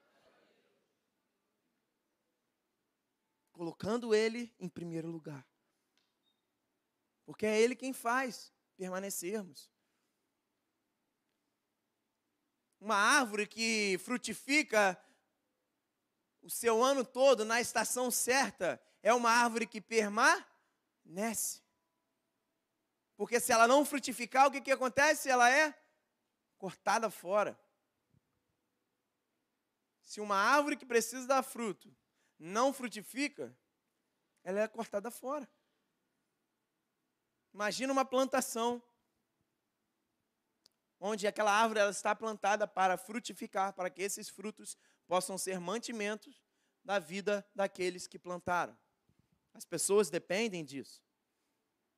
Colocando 3.52 4.14
ele 4.14 4.52
em 4.58 4.68
primeiro 4.68 5.10
lugar. 5.10 5.46
Porque 7.26 7.44
é 7.44 7.60
ele 7.60 7.76
quem 7.76 7.92
faz 7.92 8.50
permanecermos. 8.78 9.70
Uma 12.80 12.96
árvore 12.96 13.46
que 13.46 13.98
frutifica 13.98 14.98
o 16.40 16.48
seu 16.48 16.82
ano 16.82 17.04
todo 17.04 17.44
na 17.44 17.60
estação 17.60 18.10
certa 18.10 18.80
é 19.02 19.12
uma 19.12 19.30
árvore 19.30 19.66
que 19.66 19.80
permanece. 21.08 21.62
Porque 23.16 23.40
se 23.40 23.50
ela 23.50 23.66
não 23.66 23.84
frutificar, 23.84 24.46
o 24.46 24.50
que, 24.50 24.60
que 24.60 24.70
acontece? 24.70 25.28
Ela 25.28 25.50
é 25.50 25.74
cortada 26.58 27.10
fora. 27.10 27.58
Se 30.02 30.20
uma 30.20 30.36
árvore 30.36 30.76
que 30.76 30.86
precisa 30.86 31.26
dar 31.26 31.42
fruto 31.42 31.94
não 32.38 32.72
frutifica, 32.72 33.56
ela 34.44 34.60
é 34.60 34.68
cortada 34.68 35.10
fora. 35.10 35.50
Imagina 37.52 37.92
uma 37.92 38.04
plantação 38.04 38.82
onde 41.00 41.26
aquela 41.26 41.52
árvore 41.52 41.80
ela 41.80 41.90
está 41.90 42.14
plantada 42.14 42.66
para 42.66 42.96
frutificar, 42.96 43.72
para 43.72 43.90
que 43.90 44.02
esses 44.02 44.28
frutos 44.28 44.76
possam 45.06 45.36
ser 45.36 45.58
mantimentos 45.60 46.42
da 46.84 46.98
vida 46.98 47.46
daqueles 47.54 48.06
que 48.06 48.18
plantaram. 48.18 48.76
As 49.54 49.64
pessoas 49.64 50.10
dependem 50.10 50.64
disso. 50.64 51.02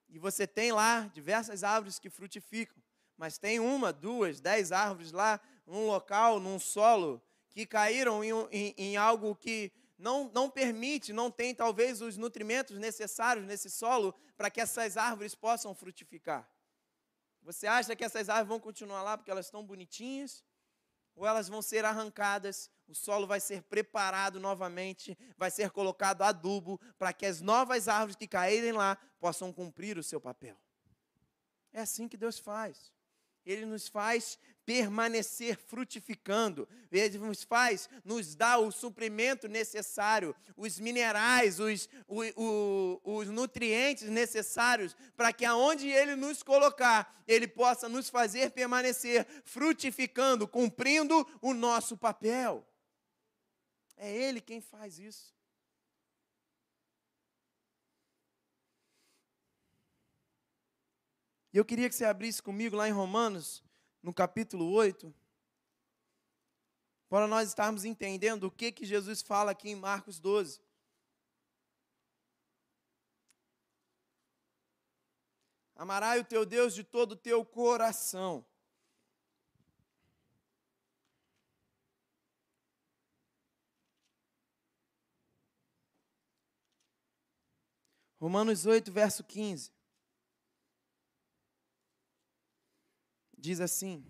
E 0.09 0.19
você 0.19 0.47
tem 0.47 0.73
lá 0.73 1.11
diversas 1.15 1.63
árvores 1.63 1.99
que 1.99 2.11
frutificam, 2.11 2.77
mas 3.17 3.39
tem 3.39 3.61
uma, 3.61 3.93
duas, 3.93 4.41
dez 4.41 4.73
árvores 4.73 5.13
lá, 5.13 5.41
num 5.67 5.87
local, 5.87 6.41
num 6.41 6.59
solo, 6.59 7.23
que 7.51 7.67
caíram 7.67 8.25
em, 8.25 8.33
em, 8.51 8.75
em 8.77 8.97
algo 8.97 9.37
que 9.37 9.73
não, 9.99 10.31
não 10.33 10.49
permite, 10.49 11.13
não 11.13 11.31
tem 11.31 11.55
talvez 11.55 12.01
os 12.01 12.17
nutrimentos 12.17 12.79
necessários 12.79 13.47
nesse 13.47 13.71
solo 13.71 14.15
para 14.37 14.51
que 14.51 14.61
essas 14.61 14.97
árvores 14.97 15.35
possam 15.35 15.75
frutificar. 15.75 16.49
Você 17.43 17.67
acha 17.67 17.95
que 17.95 18.05
essas 18.05 18.29
árvores 18.29 18.49
vão 18.49 18.61
continuar 18.61 19.03
lá 19.03 19.17
porque 19.17 19.31
elas 19.31 19.47
estão 19.47 19.65
bonitinhas? 19.65 20.45
Ou 21.21 21.27
elas 21.27 21.49
vão 21.51 21.61
ser 21.61 21.85
arrancadas, 21.85 22.71
o 22.89 22.95
solo 22.95 23.27
vai 23.27 23.41
ser 23.41 23.63
preparado 23.65 24.41
novamente, 24.41 25.19
vai 25.37 25.51
ser 25.51 25.71
colocado 25.71 26.23
adubo 26.23 26.81
para 26.97 27.13
que 27.13 27.27
as 27.27 27.43
novas 27.43 27.89
árvores 27.89 28.17
que 28.17 28.27
caírem 28.27 28.73
lá 28.73 28.97
possam 29.19 29.53
cumprir 29.53 29.99
o 29.99 30.03
seu 30.03 30.19
papel. 30.19 30.57
É 31.75 31.83
assim 31.83 32.09
que 32.09 32.17
Deus 32.17 32.39
faz. 32.39 32.91
Ele 33.45 33.67
nos 33.67 33.87
faz 33.87 34.39
permanecer 34.71 35.57
frutificando. 35.57 36.69
Ele 36.93 37.19
nos 37.19 37.43
faz, 37.43 37.89
nos 38.05 38.37
dá 38.37 38.57
o 38.57 38.71
suprimento 38.71 39.49
necessário, 39.49 40.33
os 40.57 40.79
minerais, 40.79 41.59
os, 41.59 41.89
o, 42.07 42.23
o, 42.41 43.01
os 43.17 43.27
nutrientes 43.27 44.09
necessários, 44.09 44.97
para 45.17 45.33
que 45.33 45.45
aonde 45.45 45.89
Ele 45.89 46.15
nos 46.15 46.45
colocar, 46.45 47.21
Ele 47.27 47.49
possa 47.49 47.89
nos 47.89 48.09
fazer 48.09 48.53
permanecer 48.53 49.27
frutificando, 49.43 50.47
cumprindo 50.47 51.27
o 51.43 51.53
nosso 51.53 51.97
papel. 51.97 52.65
É 53.97 54.09
Ele 54.09 54.41
quem 54.41 54.61
faz 54.61 55.01
isso. 55.01 55.35
E 61.53 61.59
eu 61.59 61.65
queria 61.65 61.89
que 61.89 61.95
você 61.97 62.05
abrisse 62.05 62.41
comigo 62.41 62.77
lá 62.77 62.89
em 62.89 62.93
Romanos, 62.93 63.65
no 64.03 64.13
capítulo 64.15 64.71
8, 64.73 65.15
para 67.09 67.27
nós 67.27 67.49
estarmos 67.49 67.85
entendendo 67.85 68.45
o 68.45 68.51
que, 68.51 68.71
que 68.71 68.87
Jesus 68.87 69.21
fala 69.21 69.51
aqui 69.51 69.71
em 69.71 69.75
Marcos 69.75 70.21
12. 70.21 70.61
Amarai 75.75 76.21
o 76.21 76.25
teu 76.25 76.45
Deus 76.45 76.75
de 76.75 76.85
todo 76.85 77.13
o 77.13 77.17
teu 77.17 77.45
coração. 77.45 78.45
Romanos 88.21 88.67
8, 88.67 88.93
verso 88.93 89.25
15. 89.25 89.73
Diz 93.41 93.61
assim: 93.61 94.05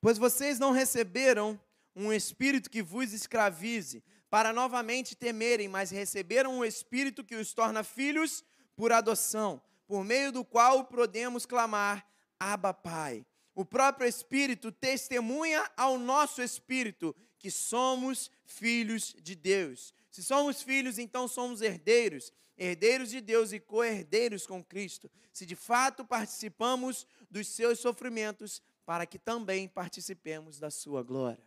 Pois 0.00 0.18
vocês 0.18 0.58
não 0.58 0.72
receberam 0.72 1.60
um 1.94 2.12
espírito 2.12 2.70
que 2.70 2.82
vos 2.82 3.12
escravize, 3.12 4.02
para 4.30 4.52
novamente 4.52 5.16
temerem, 5.16 5.68
mas 5.68 5.90
receberam 5.90 6.58
um 6.58 6.64
espírito 6.64 7.24
que 7.24 7.34
os 7.34 7.52
torna 7.54 7.82
filhos 7.82 8.44
por 8.76 8.92
adoção, 8.92 9.60
por 9.86 10.04
meio 10.04 10.30
do 10.30 10.44
qual 10.44 10.84
podemos 10.84 11.44
clamar: 11.44 12.06
Abba, 12.38 12.72
Pai. 12.72 13.26
O 13.54 13.64
próprio 13.64 14.06
Espírito 14.06 14.70
testemunha 14.70 15.68
ao 15.76 15.98
nosso 15.98 16.40
espírito 16.40 17.12
que 17.40 17.50
somos 17.50 18.30
filhos 18.44 19.16
de 19.20 19.34
Deus. 19.34 19.92
Se 20.12 20.22
somos 20.22 20.62
filhos, 20.62 20.96
então 20.96 21.26
somos 21.26 21.60
herdeiros 21.60 22.32
herdeiros 22.58 23.10
de 23.10 23.20
Deus 23.20 23.52
e 23.52 23.60
co-herdeiros 23.60 24.46
com 24.46 24.62
Cristo, 24.62 25.10
se 25.32 25.46
de 25.46 25.54
fato 25.54 26.04
participamos 26.04 27.06
dos 27.30 27.46
seus 27.46 27.78
sofrimentos, 27.78 28.60
para 28.84 29.06
que 29.06 29.18
também 29.18 29.68
participemos 29.68 30.58
da 30.58 30.70
sua 30.70 31.02
glória. 31.02 31.44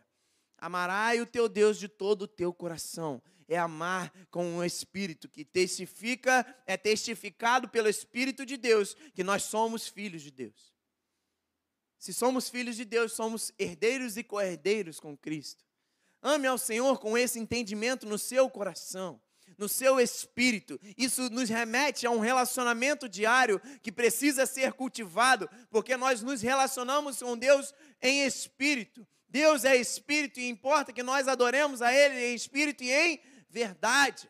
Amarás 0.56 1.20
o 1.20 1.26
teu 1.26 1.48
Deus 1.48 1.76
de 1.78 1.88
todo 1.88 2.22
o 2.22 2.28
teu 2.28 2.54
coração. 2.54 3.20
É 3.48 3.58
amar 3.58 4.12
com 4.30 4.58
o 4.58 4.64
Espírito 4.64 5.28
que 5.28 5.44
testifica, 5.44 6.46
é 6.66 6.76
testificado 6.76 7.68
pelo 7.68 7.88
Espírito 7.88 8.46
de 8.46 8.56
Deus 8.56 8.94
que 9.12 9.24
nós 9.24 9.42
somos 9.42 9.88
filhos 9.88 10.22
de 10.22 10.30
Deus. 10.30 10.72
Se 11.98 12.14
somos 12.14 12.48
filhos 12.48 12.76
de 12.76 12.84
Deus, 12.84 13.12
somos 13.12 13.52
herdeiros 13.58 14.16
e 14.16 14.22
co-herdeiros 14.22 15.00
com 15.00 15.16
Cristo. 15.16 15.64
Ame 16.22 16.46
ao 16.46 16.56
Senhor 16.56 17.00
com 17.00 17.18
esse 17.18 17.38
entendimento 17.38 18.06
no 18.06 18.18
seu 18.18 18.48
coração 18.48 19.20
no 19.62 19.68
seu 19.68 20.00
espírito. 20.00 20.76
Isso 20.98 21.30
nos 21.30 21.48
remete 21.48 22.04
a 22.04 22.10
um 22.10 22.18
relacionamento 22.18 23.08
diário 23.08 23.60
que 23.80 23.92
precisa 23.92 24.44
ser 24.44 24.72
cultivado, 24.72 25.48
porque 25.70 25.96
nós 25.96 26.20
nos 26.20 26.42
relacionamos 26.42 27.22
com 27.22 27.38
Deus 27.38 27.72
em 28.00 28.26
espírito. 28.26 29.06
Deus 29.28 29.64
é 29.64 29.76
espírito 29.76 30.40
e 30.40 30.48
importa 30.48 30.92
que 30.92 31.02
nós 31.02 31.28
adoremos 31.28 31.80
a 31.80 31.94
Ele 31.94 32.32
em 32.32 32.34
espírito 32.34 32.82
e 32.82 32.90
em 32.90 33.22
verdade. 33.48 34.28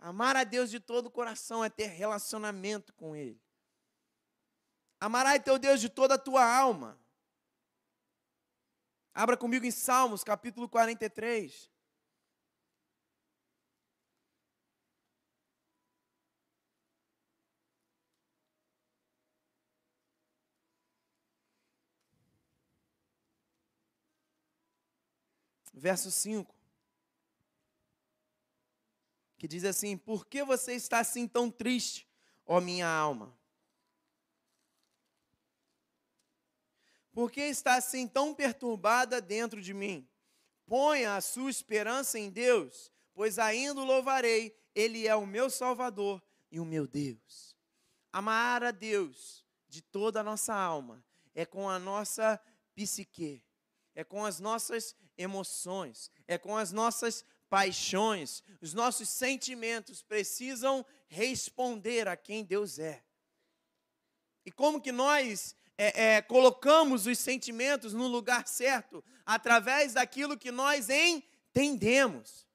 Amar 0.00 0.34
a 0.34 0.42
Deus 0.44 0.70
de 0.70 0.80
todo 0.80 1.06
o 1.06 1.10
coração 1.10 1.62
é 1.62 1.68
ter 1.68 1.88
relacionamento 1.88 2.94
com 2.94 3.14
Ele. 3.14 3.38
Amarás 4.98 5.42
teu 5.42 5.58
Deus 5.58 5.82
de 5.82 5.90
toda 5.90 6.14
a 6.14 6.18
tua 6.18 6.42
alma. 6.42 6.98
Abra 9.12 9.36
comigo 9.36 9.66
em 9.66 9.70
Salmos, 9.70 10.24
capítulo 10.24 10.66
43. 10.66 11.70
Verso 25.78 26.10
5, 26.10 26.54
que 29.38 29.46
diz 29.46 29.64
assim: 29.64 29.96
Por 29.96 30.26
que 30.26 30.42
você 30.42 30.74
está 30.74 30.98
assim 30.98 31.26
tão 31.26 31.50
triste, 31.50 32.08
ó 32.44 32.60
minha 32.60 32.88
alma? 32.88 33.36
Por 37.12 37.32
que 37.32 37.40
está 37.40 37.76
assim 37.76 38.06
tão 38.06 38.34
perturbada 38.34 39.20
dentro 39.20 39.60
de 39.60 39.74
mim? 39.74 40.08
Ponha 40.66 41.16
a 41.16 41.20
sua 41.20 41.50
esperança 41.50 42.18
em 42.18 42.30
Deus, 42.30 42.92
pois 43.14 43.38
ainda 43.38 43.80
o 43.80 43.84
louvarei, 43.84 44.56
Ele 44.74 45.06
é 45.06 45.16
o 45.16 45.26
meu 45.26 45.48
Salvador 45.48 46.22
e 46.50 46.60
o 46.60 46.64
meu 46.64 46.86
Deus. 46.86 47.56
Amar 48.12 48.62
a 48.62 48.70
Deus 48.70 49.44
de 49.68 49.82
toda 49.82 50.20
a 50.20 50.22
nossa 50.22 50.54
alma 50.54 51.04
é 51.34 51.44
com 51.44 51.68
a 51.68 51.78
nossa 51.78 52.40
psique, 52.74 53.42
é 53.98 54.04
com 54.04 54.24
as 54.24 54.38
nossas 54.38 54.94
emoções, 55.16 56.08
é 56.28 56.38
com 56.38 56.56
as 56.56 56.70
nossas 56.70 57.24
paixões, 57.50 58.44
os 58.62 58.72
nossos 58.72 59.08
sentimentos 59.08 60.02
precisam 60.02 60.86
responder 61.08 62.06
a 62.06 62.16
quem 62.16 62.44
Deus 62.44 62.78
é. 62.78 63.02
E 64.46 64.52
como 64.52 64.80
que 64.80 64.92
nós 64.92 65.56
é, 65.76 66.14
é, 66.14 66.22
colocamos 66.22 67.08
os 67.08 67.18
sentimentos 67.18 67.92
no 67.92 68.06
lugar 68.06 68.46
certo? 68.46 69.02
Através 69.26 69.94
daquilo 69.94 70.38
que 70.38 70.52
nós 70.52 70.88
entendemos. 70.90 72.46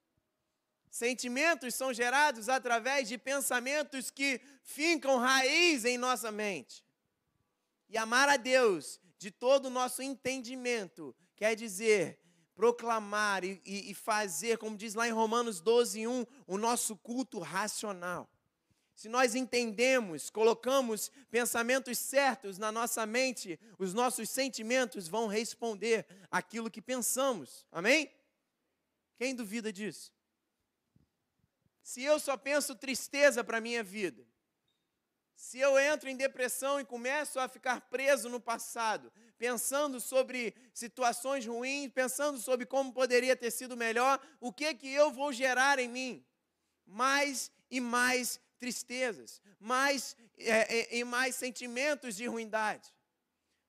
Sentimentos 0.90 1.76
são 1.76 1.94
gerados 1.94 2.48
através 2.48 3.10
de 3.10 3.18
pensamentos 3.18 4.10
que 4.10 4.40
fincam 4.64 5.18
raiz 5.18 5.84
em 5.84 5.98
nossa 5.98 6.32
mente. 6.32 6.86
E 7.90 7.98
amar 7.98 8.30
a 8.30 8.38
Deus 8.38 8.98
de 9.18 9.30
todo 9.30 9.66
o 9.66 9.70
nosso 9.70 10.02
entendimento 10.02 11.14
quer 11.36 11.56
dizer 11.56 12.20
proclamar 12.56 13.44
e, 13.44 13.62
e, 13.66 13.94
fazer, 13.94 14.58
como 14.58 14.78
diz 14.78 14.94
lá 14.94 15.08
em 15.08 15.12
Romanos 15.12 15.60
12, 15.60 16.06
1, 16.06 16.26
o 16.46 16.58
nosso 16.58 16.96
culto 16.96 17.40
racional. 17.40 18.30
Se 18.96 19.10
nós 19.10 19.34
entendemos, 19.34 20.30
colocamos 20.30 21.12
pensamentos 21.32 21.98
certos 21.98 22.60
na 22.60 22.72
nossa 22.72 23.06
mente, 23.06 23.60
os 23.80 23.94
nossos 23.94 24.30
sentimentos 24.30 25.08
vão 25.08 25.26
responder 25.28 26.06
aquilo 26.30 26.70
que 26.70 26.82
pensamos. 26.82 27.66
Amém? 27.72 28.12
Quem 29.18 29.34
duvida 29.34 29.74
disso? 29.74 30.14
Se 31.82 32.04
eu 32.04 32.20
só 32.20 32.38
penso 32.38 32.76
tristeza 32.76 33.44
para 33.44 33.58
a 33.58 33.62
minha 33.62 33.84
vida, 33.84 34.26
se 35.36 35.60
eu 35.60 35.78
entro 35.78 36.08
em 36.08 36.16
depressão 36.16 36.80
e 36.80 36.86
começo 36.86 37.40
a 37.40 37.50
ficar 37.50 37.82
preso 37.90 38.30
no 38.30 38.40
passado, 38.40 39.12
pensando 39.44 40.00
sobre 40.00 40.56
situações 40.74 41.46
ruins, 41.46 41.92
pensando 41.92 42.38
sobre 42.38 42.66
como 42.66 42.94
poderia 42.94 43.36
ter 43.36 43.52
sido 43.52 43.76
melhor, 43.76 44.18
o 44.40 44.54
que 44.54 44.74
que 44.74 44.88
eu 44.88 45.12
vou 45.12 45.34
gerar 45.34 45.80
em 45.80 45.90
mim? 45.90 46.26
Mais 46.86 47.52
e 47.70 47.82
mais 47.82 48.40
tristezas, 48.58 49.42
mais 49.60 50.16
é, 50.38 50.96
é, 50.96 50.98
e 50.98 51.04
mais 51.04 51.36
sentimentos 51.36 52.16
de 52.16 52.26
ruindade. 52.26 52.88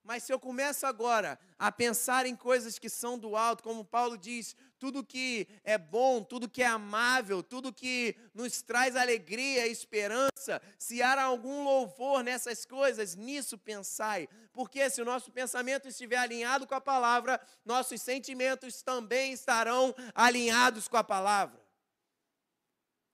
Mas 0.04 0.22
se 0.22 0.32
eu 0.32 0.38
começo 0.38 0.86
agora 0.86 1.38
a 1.58 1.72
pensar 1.72 2.26
em 2.26 2.36
coisas 2.36 2.78
que 2.78 2.90
são 2.90 3.18
do 3.18 3.36
alto, 3.36 3.62
como 3.62 3.82
Paulo 3.82 4.18
diz, 4.18 4.54
tudo 4.78 5.02
que 5.02 5.48
é 5.64 5.78
bom, 5.78 6.22
tudo 6.22 6.46
que 6.46 6.62
é 6.62 6.66
amável, 6.66 7.42
tudo 7.42 7.72
que 7.72 8.14
nos 8.34 8.60
traz 8.60 8.96
alegria 8.96 9.66
e 9.66 9.72
esperança, 9.72 10.60
se 10.78 11.00
há 11.00 11.22
algum 11.22 11.64
louvor 11.64 12.22
nessas 12.22 12.66
coisas, 12.66 13.14
nisso 13.14 13.56
pensai. 13.56 14.28
Porque 14.52 14.90
se 14.90 15.00
o 15.00 15.06
nosso 15.06 15.32
pensamento 15.32 15.88
estiver 15.88 16.18
alinhado 16.18 16.66
com 16.66 16.74
a 16.74 16.82
palavra, 16.82 17.40
nossos 17.64 18.02
sentimentos 18.02 18.82
também 18.82 19.32
estarão 19.32 19.94
alinhados 20.14 20.86
com 20.86 20.98
a 20.98 21.04
palavra. 21.04 21.64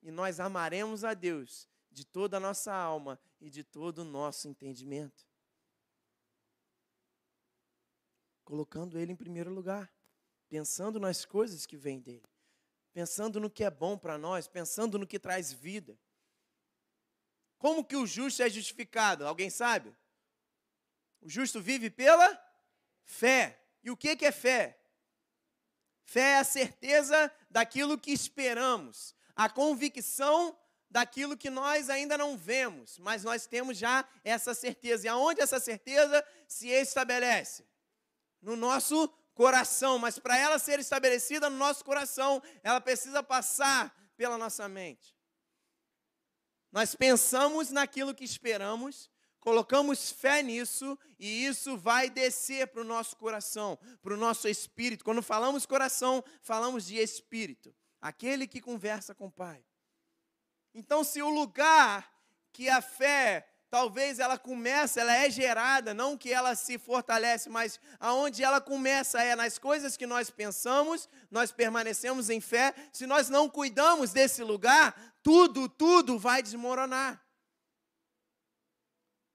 E 0.03 0.11
nós 0.11 0.41
amaremos 0.41 1.05
a 1.05 1.15
Deus 1.15 1.69
de 1.89 2.05
toda 2.05 2.39
a 2.39 2.41
nossa 2.41 2.75
alma 2.75 3.17
e 3.41 3.49
de 3.49 3.63
todo 3.63 4.01
o 4.01 4.05
nosso 4.05 4.49
entendimento. 4.49 5.30
Colocando 8.51 8.99
Ele 8.99 9.13
em 9.13 9.17
primeiro 9.17 9.49
lugar 9.49 9.89
pensando 10.49 10.99
nas 10.99 11.25
coisas 11.25 11.67
que 11.67 11.77
vêm 11.77 12.01
dele, 12.01 12.29
pensando 12.93 13.39
no 13.39 13.49
que 13.49 13.63
é 13.63 13.71
bom 13.71 13.97
para 13.97 14.19
nós, 14.19 14.49
pensando 14.49 14.99
no 14.99 15.07
que 15.07 15.21
traz 15.21 15.53
vida. 15.53 15.97
Como 17.59 17.85
que 17.85 17.95
o 17.95 18.05
justo 18.05 18.43
é 18.43 18.51
justificado? 18.51 19.25
Alguém 19.25 19.51
sabe? 19.51 19.97
O 21.21 21.29
justo 21.29 21.61
vive 21.61 21.91
pela 21.91 22.27
fé. 23.05 23.63
E 23.85 23.91
o 23.93 23.97
que 23.97 24.19
é 24.21 24.33
fé? 24.33 24.77
Fé 26.03 26.33
é 26.33 26.39
a 26.39 26.45
certeza 26.45 27.33
daquilo 27.49 27.97
que 27.97 28.11
esperamos, 28.11 29.15
a 29.37 29.49
convicção 29.49 30.59
daquilo 30.91 31.37
que 31.37 31.51
nós 31.51 31.89
ainda 31.89 32.19
não 32.19 32.37
vemos, 32.37 32.99
mas 32.99 33.23
nós 33.23 33.47
temos 33.47 33.79
já 33.79 34.05
essa 34.25 34.55
certeza. 34.55 35.07
E 35.07 35.09
aonde 35.09 35.41
essa 35.41 35.61
certeza 35.61 36.27
se 36.49 36.67
estabelece? 36.67 37.70
No 38.41 38.57
nosso 38.57 39.09
coração, 39.35 39.99
mas 39.99 40.19
para 40.19 40.37
ela 40.37 40.59
ser 40.59 40.79
estabelecida 40.79 41.49
no 41.49 41.57
nosso 41.57 41.85
coração, 41.85 42.43
ela 42.63 42.81
precisa 42.81 43.23
passar 43.23 43.95
pela 44.17 44.37
nossa 44.37 44.69
mente. 44.69 45.17
Nós 46.71 46.95
pensamos 46.95 47.71
naquilo 47.71 48.15
que 48.15 48.23
esperamos, 48.23 49.11
colocamos 49.41 50.11
fé 50.11 50.43
nisso 50.43 50.99
e 51.19 51.45
isso 51.45 51.77
vai 51.77 52.09
descer 52.09 52.69
para 52.69 52.83
o 52.83 52.85
nosso 52.85 53.17
coração, 53.17 53.79
para 54.03 54.15
o 54.15 54.17
nosso 54.17 54.47
espírito. 54.47 55.05
Quando 55.05 55.23
falamos 55.23 55.67
coração, 55.67 56.23
falamos 56.43 56.85
de 56.85 56.97
espírito, 56.99 57.75
aquele 58.01 58.47
que 58.47 58.61
conversa 58.61 59.15
com 59.15 59.27
o 59.27 59.33
Pai. 59.33 59.65
Então, 60.75 61.03
se 61.03 61.21
o 61.23 61.31
lugar 61.31 62.13
que 62.53 62.69
a 62.69 62.81
fé 62.81 63.50
talvez 63.71 64.19
ela 64.19 64.37
começa, 64.37 65.01
ela 65.01 65.15
é 65.15 65.31
gerada, 65.31 65.95
não 65.95 66.19
que 66.19 66.33
ela 66.33 66.57
se 66.57 66.77
fortalece, 66.77 67.49
mas 67.49 67.81
aonde 68.01 68.43
ela 68.43 68.61
começa 68.61 69.23
é 69.23 69.37
nas 69.37 69.59
coisas 69.59 69.97
que 69.97 70.07
nós 70.07 70.29
pensamos, 70.29 71.09
nós 71.31 71.53
permanecemos 71.53 72.29
em 72.29 72.41
fé. 72.41 72.75
Se 72.93 73.07
nós 73.07 73.31
não 73.31 73.49
cuidamos 73.49 74.13
desse 74.13 74.43
lugar, 74.43 74.95
tudo, 75.23 75.69
tudo 75.69 76.19
vai 76.19 76.43
desmoronar. 76.43 77.25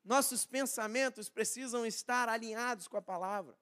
Nossos 0.03 0.45
pensamentos 0.45 1.29
precisam 1.29 1.85
estar 1.85 2.27
alinhados 2.27 2.87
com 2.87 2.97
a 2.97 3.01
palavra. 3.01 3.57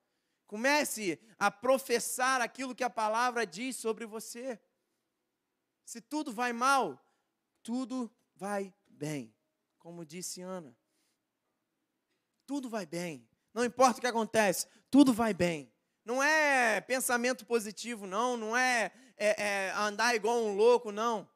Comece 0.48 1.22
a 1.38 1.50
professar 1.50 2.42
aquilo 2.42 2.76
que 2.76 2.84
a 2.84 2.90
palavra 2.90 3.46
diz 3.46 3.78
sobre 3.78 4.06
você. 4.06 4.60
Se 5.86 6.02
tudo 6.02 6.34
vai 6.34 6.52
mal, 6.52 7.00
tudo 7.62 8.12
vai 8.36 8.74
bem 8.88 9.34
como 9.84 10.06
disse 10.06 10.42
Ana. 10.42 10.74
Tudo 12.46 12.70
vai 12.70 12.86
bem. 12.86 13.28
Não 13.54 13.66
importa 13.66 13.98
o 13.98 14.02
que 14.02 14.08
acontece, 14.08 14.66
tudo 14.90 15.14
vai 15.14 15.34
bem. 15.34 15.72
Não 16.06 16.24
é 16.24 16.82
pensamento 16.82 17.46
positivo, 17.46 18.08
não. 18.08 18.36
Não 18.38 18.58
é, 18.58 18.92
é, 19.18 19.44
é 19.44 19.74
andar 19.74 20.16
igual 20.16 20.42
um 20.42 20.56
louco, 20.56 20.92
não. 20.92 21.30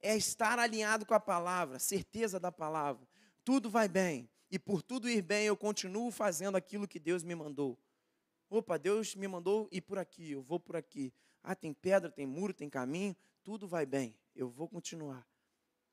É 0.00 0.16
estar 0.16 0.58
alinhado 0.58 1.06
com 1.06 1.14
a 1.14 1.20
palavra, 1.20 1.78
certeza 1.78 2.38
da 2.38 2.50
palavra. 2.50 3.06
Tudo 3.44 3.70
vai 3.70 3.88
bem. 3.88 4.28
E 4.50 4.58
por 4.58 4.82
tudo 4.82 5.08
ir 5.08 5.22
bem, 5.22 5.46
eu 5.46 5.56
continuo 5.56 6.10
fazendo 6.10 6.56
aquilo 6.56 6.88
que 6.88 6.98
Deus 6.98 7.22
me 7.22 7.34
mandou. 7.34 7.78
Opa, 8.50 8.76
Deus 8.76 9.14
me 9.14 9.26
mandou 9.26 9.68
ir 9.72 9.80
por 9.80 9.98
aqui, 9.98 10.32
eu 10.32 10.42
vou 10.42 10.60
por 10.60 10.76
aqui. 10.76 11.14
Ah, 11.42 11.54
tem 11.54 11.72
pedra, 11.72 12.10
tem 12.10 12.26
muro, 12.26 12.52
tem 12.52 12.68
caminho, 12.68 13.16
tudo 13.42 13.66
vai 13.66 13.86
bem. 13.86 14.14
Eu 14.34 14.50
vou 14.50 14.68
continuar. 14.68 15.26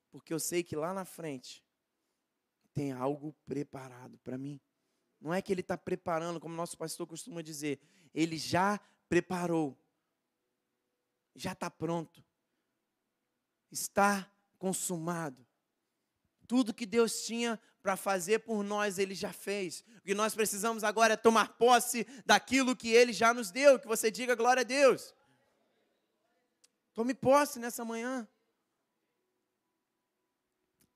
Porque 0.10 0.34
eu 0.34 0.40
sei 0.40 0.64
que 0.64 0.76
lá 0.76 0.94
na 0.94 1.06
frente 1.06 1.64
tem 2.80 2.94
algo 2.94 3.36
preparado 3.46 4.18
para 4.20 4.38
mim. 4.38 4.58
Não 5.20 5.34
é 5.34 5.42
que 5.42 5.52
ele 5.52 5.60
está 5.60 5.78
preparando, 5.78 6.40
como 6.40 6.56
nosso 6.56 6.78
pastor 6.78 7.06
costuma 7.06 7.42
dizer, 7.42 7.78
ele 8.14 8.38
já 8.38 8.80
preparou, 9.10 9.78
já 11.36 11.52
está 11.52 11.70
pronto, 11.70 12.24
está 13.70 14.32
consumado. 14.58 15.46
Tudo 16.48 16.74
que 16.74 16.86
Deus 16.86 17.26
tinha 17.26 17.60
para 17.82 17.98
fazer 17.98 18.40
por 18.40 18.64
nós, 18.64 18.98
Ele 18.98 19.14
já 19.14 19.34
fez. 19.34 19.84
O 19.98 20.02
que 20.02 20.16
nós 20.16 20.34
precisamos 20.34 20.84
agora 20.84 21.16
é 21.16 21.18
tomar 21.18 21.58
posse 21.58 22.08
daquilo 22.26 22.78
que 22.78 22.90
Ele 22.90 23.12
já 23.12 23.34
nos 23.34 23.52
deu. 23.52 23.78
Que 23.78 23.88
você 23.88 24.10
diga 24.10 24.36
glória 24.36 24.62
a 24.62 24.64
Deus. 24.64 25.14
Tome 26.94 27.14
posse 27.14 27.60
nessa 27.60 27.86
manhã. 27.86 28.28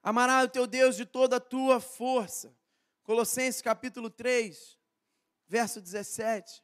Amarás 0.04 0.46
o 0.46 0.50
teu 0.50 0.68
Deus 0.68 0.98
de 0.98 1.06
toda 1.06 1.38
a 1.38 1.40
tua 1.40 1.80
força. 1.80 2.54
Colossenses 3.04 3.62
capítulo 3.62 4.10
3, 4.10 4.78
verso 5.48 5.82
17. 5.82 6.62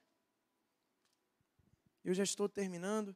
Eu 2.04 2.14
já 2.14 2.24
estou 2.24 2.50
terminando. 2.50 3.16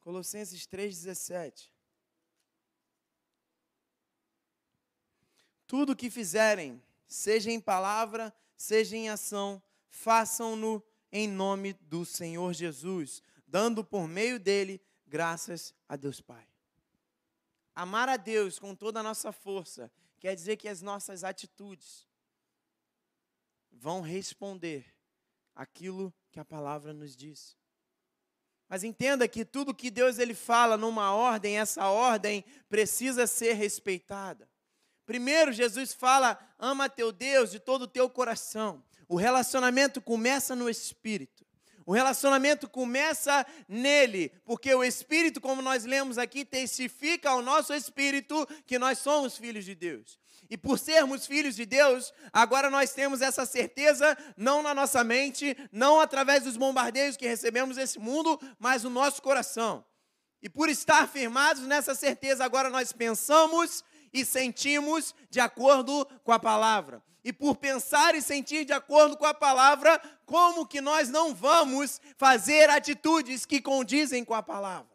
Colossenses 0.00 0.66
3,17. 0.66 1.71
Tudo 5.72 5.92
o 5.92 5.96
que 5.96 6.10
fizerem, 6.10 6.82
seja 7.06 7.50
em 7.50 7.58
palavra, 7.58 8.30
seja 8.58 8.94
em 8.94 9.08
ação, 9.08 9.62
façam-no 9.88 10.84
em 11.10 11.26
nome 11.26 11.72
do 11.72 12.04
Senhor 12.04 12.52
Jesus, 12.52 13.22
dando 13.46 13.82
por 13.82 14.06
meio 14.06 14.38
dele 14.38 14.82
graças 15.06 15.74
a 15.88 15.96
Deus 15.96 16.20
Pai. 16.20 16.46
Amar 17.74 18.06
a 18.10 18.18
Deus 18.18 18.58
com 18.58 18.74
toda 18.74 19.00
a 19.00 19.02
nossa 19.02 19.32
força 19.32 19.90
quer 20.20 20.34
dizer 20.34 20.58
que 20.58 20.68
as 20.68 20.82
nossas 20.82 21.24
atitudes 21.24 22.06
vão 23.70 24.02
responder 24.02 24.84
aquilo 25.54 26.12
que 26.30 26.38
a 26.38 26.44
palavra 26.44 26.92
nos 26.92 27.16
diz. 27.16 27.56
Mas 28.68 28.84
entenda 28.84 29.26
que 29.26 29.42
tudo 29.42 29.74
que 29.74 29.90
Deus 29.90 30.18
ele 30.18 30.34
fala 30.34 30.76
numa 30.76 31.14
ordem, 31.14 31.58
essa 31.58 31.88
ordem 31.88 32.44
precisa 32.68 33.26
ser 33.26 33.54
respeitada. 33.54 34.51
Primeiro, 35.06 35.52
Jesus 35.52 35.92
fala: 35.92 36.38
ama 36.58 36.88
teu 36.88 37.12
Deus 37.12 37.50
de 37.50 37.58
todo 37.58 37.82
o 37.82 37.88
teu 37.88 38.08
coração. 38.08 38.82
O 39.08 39.16
relacionamento 39.16 40.00
começa 40.00 40.54
no 40.56 40.68
espírito. 40.68 41.44
O 41.84 41.92
relacionamento 41.92 42.68
começa 42.68 43.44
nele, 43.68 44.30
porque 44.44 44.72
o 44.74 44.84
Espírito, 44.84 45.40
como 45.40 45.60
nós 45.60 45.84
lemos 45.84 46.16
aqui, 46.16 46.44
testifica 46.44 47.30
ao 47.30 47.42
nosso 47.42 47.74
espírito 47.74 48.46
que 48.66 48.78
nós 48.78 48.98
somos 48.98 49.36
filhos 49.36 49.64
de 49.64 49.74
Deus. 49.74 50.18
E 50.48 50.56
por 50.56 50.78
sermos 50.78 51.26
filhos 51.26 51.56
de 51.56 51.64
Deus, 51.64 52.12
agora 52.32 52.70
nós 52.70 52.92
temos 52.92 53.20
essa 53.22 53.46
certeza, 53.46 54.16
não 54.36 54.62
na 54.62 54.74
nossa 54.74 55.02
mente, 55.02 55.56
não 55.72 56.00
através 56.00 56.44
dos 56.44 56.56
bombardeios 56.56 57.16
que 57.16 57.26
recebemos 57.26 57.76
nesse 57.76 57.98
mundo, 57.98 58.40
mas 58.58 58.84
no 58.84 58.90
nosso 58.90 59.22
coração. 59.22 59.84
E 60.42 60.48
por 60.48 60.68
estar 60.68 61.08
firmados 61.08 61.62
nessa 61.62 61.94
certeza, 61.94 62.44
agora 62.44 62.68
nós 62.68 62.92
pensamos 62.92 63.82
e 64.12 64.24
sentimos 64.24 65.14
de 65.30 65.40
acordo 65.40 66.04
com 66.22 66.32
a 66.32 66.38
palavra. 66.38 67.02
E 67.24 67.32
por 67.32 67.56
pensar 67.56 68.14
e 68.14 68.22
sentir 68.22 68.64
de 68.64 68.72
acordo 68.72 69.16
com 69.16 69.24
a 69.24 69.32
palavra, 69.32 69.98
como 70.26 70.66
que 70.66 70.80
nós 70.80 71.08
não 71.08 71.34
vamos 71.34 72.00
fazer 72.16 72.68
atitudes 72.68 73.46
que 73.46 73.60
condizem 73.60 74.24
com 74.24 74.34
a 74.34 74.42
palavra? 74.42 74.90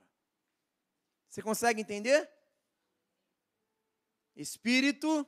Você 1.29 1.41
consegue 1.41 1.81
entender? 1.81 2.29
Espírito, 4.35 5.25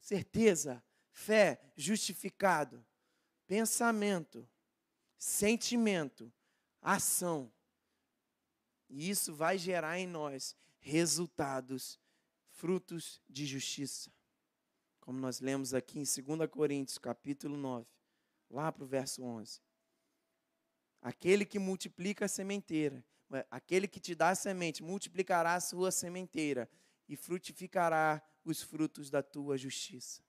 certeza, 0.00 0.82
fé, 1.10 1.60
justificado, 1.76 2.84
pensamento, 3.46 4.48
sentimento, 5.18 6.32
ação. 6.82 7.52
E 8.88 9.08
isso 9.08 9.34
vai 9.34 9.56
gerar 9.56 9.98
em 9.98 10.06
nós 10.06 10.56
resultados 10.80 11.99
frutos 12.60 13.22
de 13.26 13.46
justiça. 13.46 14.12
Como 15.00 15.18
nós 15.18 15.40
lemos 15.40 15.72
aqui 15.72 15.98
em 15.98 16.02
2 16.02 16.50
Coríntios, 16.50 16.98
capítulo 16.98 17.56
9, 17.56 17.86
lá 18.50 18.70
para 18.70 18.84
o 18.84 18.86
verso 18.86 19.22
11. 19.22 19.62
Aquele 21.00 21.46
que 21.46 21.58
multiplica 21.58 22.26
a 22.26 22.28
sementeira, 22.28 23.02
aquele 23.50 23.88
que 23.88 23.98
te 23.98 24.14
dá 24.14 24.28
a 24.28 24.34
semente, 24.34 24.82
multiplicará 24.82 25.54
a 25.54 25.60
sua 25.60 25.90
sementeira 25.90 26.68
e 27.08 27.16
frutificará 27.16 28.22
os 28.44 28.60
frutos 28.60 29.08
da 29.08 29.22
tua 29.22 29.56
justiça. 29.56 30.22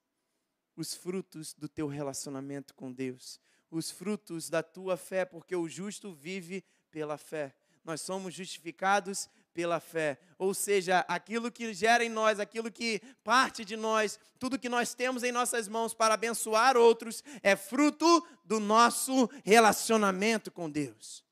Os 0.74 0.94
frutos 0.94 1.54
do 1.54 1.68
teu 1.68 1.86
relacionamento 1.86 2.74
com 2.74 2.94
Deus, 2.94 3.42
os 3.70 3.92
frutos 3.92 4.50
da 4.50 4.64
tua 4.64 4.96
fé, 4.96 5.26
porque 5.26 5.54
o 5.54 5.68
justo 5.68 6.14
vive 6.14 6.64
pela 6.90 7.18
fé. 7.18 7.54
Nós 7.84 8.00
somos 8.00 8.34
justificados 8.34 9.30
pela 9.54 9.80
fé. 9.80 10.20
Ou 10.38 10.54
seja, 10.54 11.00
aquilo 11.08 11.52
que 11.52 11.74
gera 11.74 12.04
em 12.04 12.10
nós, 12.10 12.40
aquilo 12.40 12.72
que 12.72 13.02
parte 13.24 13.64
de 13.64 13.76
nós, 13.76 14.20
tudo 14.40 14.60
que 14.60 14.70
nós 14.70 14.94
temos 14.94 15.24
em 15.24 15.32
nossas 15.32 15.68
mãos 15.68 15.94
para 15.94 16.14
abençoar 16.14 16.78
outros, 16.78 17.24
é 17.44 17.56
fruto 17.56 18.28
do 18.44 18.60
nosso 18.60 19.30
relacionamento 19.44 20.52
com 20.52 20.70
Deus. 20.70 21.24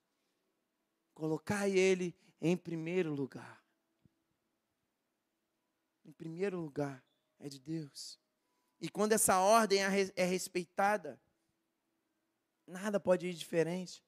Colocai 1.14 1.72
Ele 1.72 2.16
em 2.42 2.56
primeiro 2.56 3.14
lugar. 3.14 3.62
Em 6.06 6.12
primeiro 6.12 6.60
lugar 6.60 7.04
é 7.40 7.50
de 7.50 7.60
Deus. 7.60 8.20
E 8.82 8.90
quando 8.90 9.12
essa 9.12 9.40
ordem 9.40 9.80
é 10.16 10.26
respeitada, 10.26 11.20
nada 12.66 13.00
pode 13.00 13.28
ir 13.28 13.34
diferente. 13.34 14.04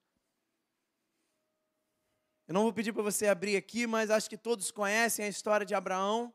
Eu 2.52 2.54
não 2.54 2.64
vou 2.64 2.74
pedir 2.74 2.92
para 2.92 3.02
você 3.02 3.28
abrir 3.28 3.56
aqui, 3.56 3.88
mas 3.88 4.10
acho 4.10 4.30
que 4.30 4.38
todos 4.38 4.72
conhecem 4.72 5.24
a 5.24 5.30
história 5.30 5.66
de 5.66 5.74
Abraão. 5.74 6.34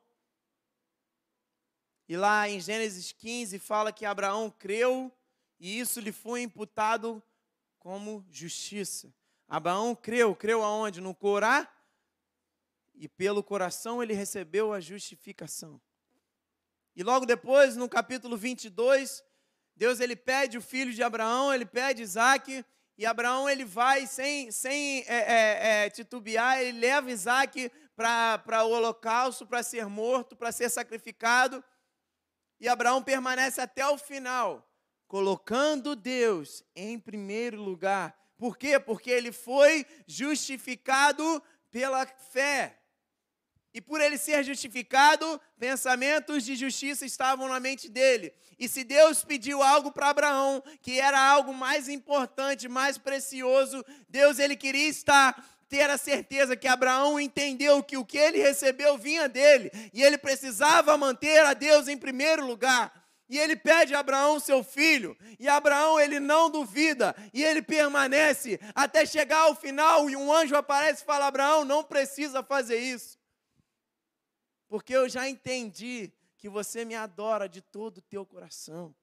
E 2.08 2.16
lá 2.16 2.48
em 2.48 2.58
Gênesis 2.58 3.12
15 3.12 3.58
fala 3.58 3.92
que 3.92 4.06
Abraão 4.06 4.50
creu 4.50 5.14
e 5.60 5.78
isso 5.78 6.00
lhe 6.00 6.12
foi 6.12 6.40
imputado 6.40 7.22
como 7.78 8.24
justiça. 8.30 9.12
Abraão 9.46 9.94
creu, 9.94 10.34
creu 10.34 10.62
aonde? 10.64 11.02
No 11.02 11.14
Corá. 11.14 11.70
E 12.94 13.06
pelo 13.10 13.42
coração 13.42 14.02
ele 14.02 14.14
recebeu 14.14 14.72
a 14.72 14.80
justificação. 14.80 15.78
E 16.94 17.02
logo 17.02 17.26
depois, 17.26 17.76
no 17.76 17.90
capítulo 17.90 18.38
22, 18.38 19.22
Deus 19.76 20.00
ele 20.00 20.16
pede 20.16 20.56
o 20.56 20.62
filho 20.62 20.94
de 20.94 21.02
Abraão, 21.02 21.52
ele 21.52 21.66
pede 21.66 22.00
Isaac, 22.00 22.64
e 22.98 23.04
Abraão 23.04 23.48
ele 23.48 23.64
vai 23.64 24.06
sem, 24.06 24.50
sem 24.50 25.04
é, 25.06 25.16
é, 25.16 25.84
é, 25.86 25.90
titubear, 25.90 26.60
ele 26.60 26.78
leva 26.78 27.10
Isaac 27.10 27.70
para 27.94 28.64
o 28.64 28.70
holocausto, 28.70 29.46
para 29.46 29.62
ser 29.62 29.86
morto, 29.86 30.34
para 30.34 30.50
ser 30.50 30.70
sacrificado. 30.70 31.62
E 32.58 32.68
Abraão 32.68 33.02
permanece 33.02 33.60
até 33.60 33.86
o 33.86 33.98
final, 33.98 34.66
colocando 35.06 35.94
Deus 35.94 36.64
em 36.74 36.98
primeiro 36.98 37.60
lugar. 37.60 38.16
Por 38.38 38.56
quê? 38.56 38.78
Porque 38.78 39.10
ele 39.10 39.30
foi 39.32 39.86
justificado 40.06 41.42
pela 41.70 42.06
fé. 42.06 42.78
E 43.76 43.80
por 43.82 44.00
ele 44.00 44.16
ser 44.16 44.42
justificado, 44.42 45.38
pensamentos 45.58 46.42
de 46.46 46.56
justiça 46.56 47.04
estavam 47.04 47.46
na 47.46 47.60
mente 47.60 47.90
dele. 47.90 48.32
E 48.58 48.66
se 48.70 48.82
Deus 48.82 49.22
pediu 49.22 49.62
algo 49.62 49.92
para 49.92 50.08
Abraão, 50.08 50.64
que 50.80 50.98
era 50.98 51.20
algo 51.20 51.52
mais 51.52 51.86
importante, 51.86 52.70
mais 52.70 52.96
precioso, 52.96 53.84
Deus 54.08 54.38
ele 54.38 54.56
queria 54.56 54.88
estar 54.88 55.44
ter 55.68 55.90
a 55.90 55.98
certeza 55.98 56.56
que 56.56 56.66
Abraão 56.66 57.20
entendeu 57.20 57.82
que 57.82 57.98
o 57.98 58.04
que 58.04 58.16
ele 58.16 58.38
recebeu 58.38 58.96
vinha 58.96 59.28
dele, 59.28 59.70
e 59.92 60.02
ele 60.02 60.16
precisava 60.16 60.96
manter 60.96 61.44
a 61.44 61.52
Deus 61.52 61.86
em 61.86 61.98
primeiro 61.98 62.46
lugar. 62.46 62.90
E 63.28 63.38
ele 63.38 63.56
pede 63.56 63.94
a 63.94 63.98
Abraão 63.98 64.40
seu 64.40 64.64
filho, 64.64 65.14
e 65.38 65.46
Abraão 65.48 66.00
ele 66.00 66.18
não 66.18 66.48
duvida, 66.48 67.14
e 67.34 67.44
ele 67.44 67.60
permanece 67.60 68.58
até 68.74 69.04
chegar 69.04 69.40
ao 69.40 69.54
final, 69.54 70.08
e 70.08 70.16
um 70.16 70.32
anjo 70.32 70.56
aparece 70.56 71.02
e 71.02 71.04
fala: 71.04 71.26
Abraão, 71.26 71.62
não 71.62 71.84
precisa 71.84 72.42
fazer 72.42 72.78
isso 72.78 73.18
porque 74.68 74.94
eu 74.94 75.08
já 75.08 75.28
entendi 75.28 76.12
que 76.36 76.48
você 76.48 76.84
me 76.84 76.94
adora 76.94 77.48
de 77.48 77.62
todo 77.62 77.98
o 77.98 78.02
teu 78.02 78.26
coração. 78.26 78.94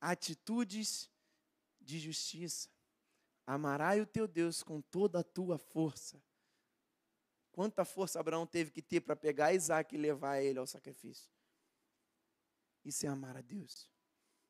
Atitudes 0.00 1.10
de 1.80 1.98
justiça. 1.98 2.68
Amarás 3.46 4.02
o 4.02 4.06
teu 4.06 4.26
Deus 4.26 4.62
com 4.62 4.80
toda 4.80 5.20
a 5.20 5.24
tua 5.24 5.58
força. 5.58 6.22
Quanta 7.52 7.84
força 7.84 8.18
Abraão 8.18 8.46
teve 8.46 8.70
que 8.70 8.82
ter 8.82 9.00
para 9.00 9.14
pegar 9.14 9.52
Isaac 9.52 9.94
e 9.94 9.98
levar 9.98 10.40
ele 10.40 10.58
ao 10.58 10.66
sacrifício? 10.66 11.30
Isso 12.84 13.06
é 13.06 13.08
amar 13.08 13.36
a 13.36 13.42
Deus. 13.42 13.90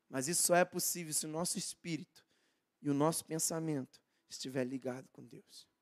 Mas 0.09 0.27
isso 0.27 0.43
só 0.43 0.55
é 0.55 0.65
possível 0.65 1.13
se 1.13 1.25
o 1.25 1.29
nosso 1.29 1.57
espírito 1.57 2.25
e 2.81 2.89
o 2.89 2.93
nosso 2.93 3.25
pensamento 3.25 4.01
estiver 4.29 4.63
ligado 4.63 5.07
com 5.09 5.23
Deus 5.25 5.72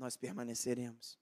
nós 0.00 0.16
permaneceremos. 0.16 1.18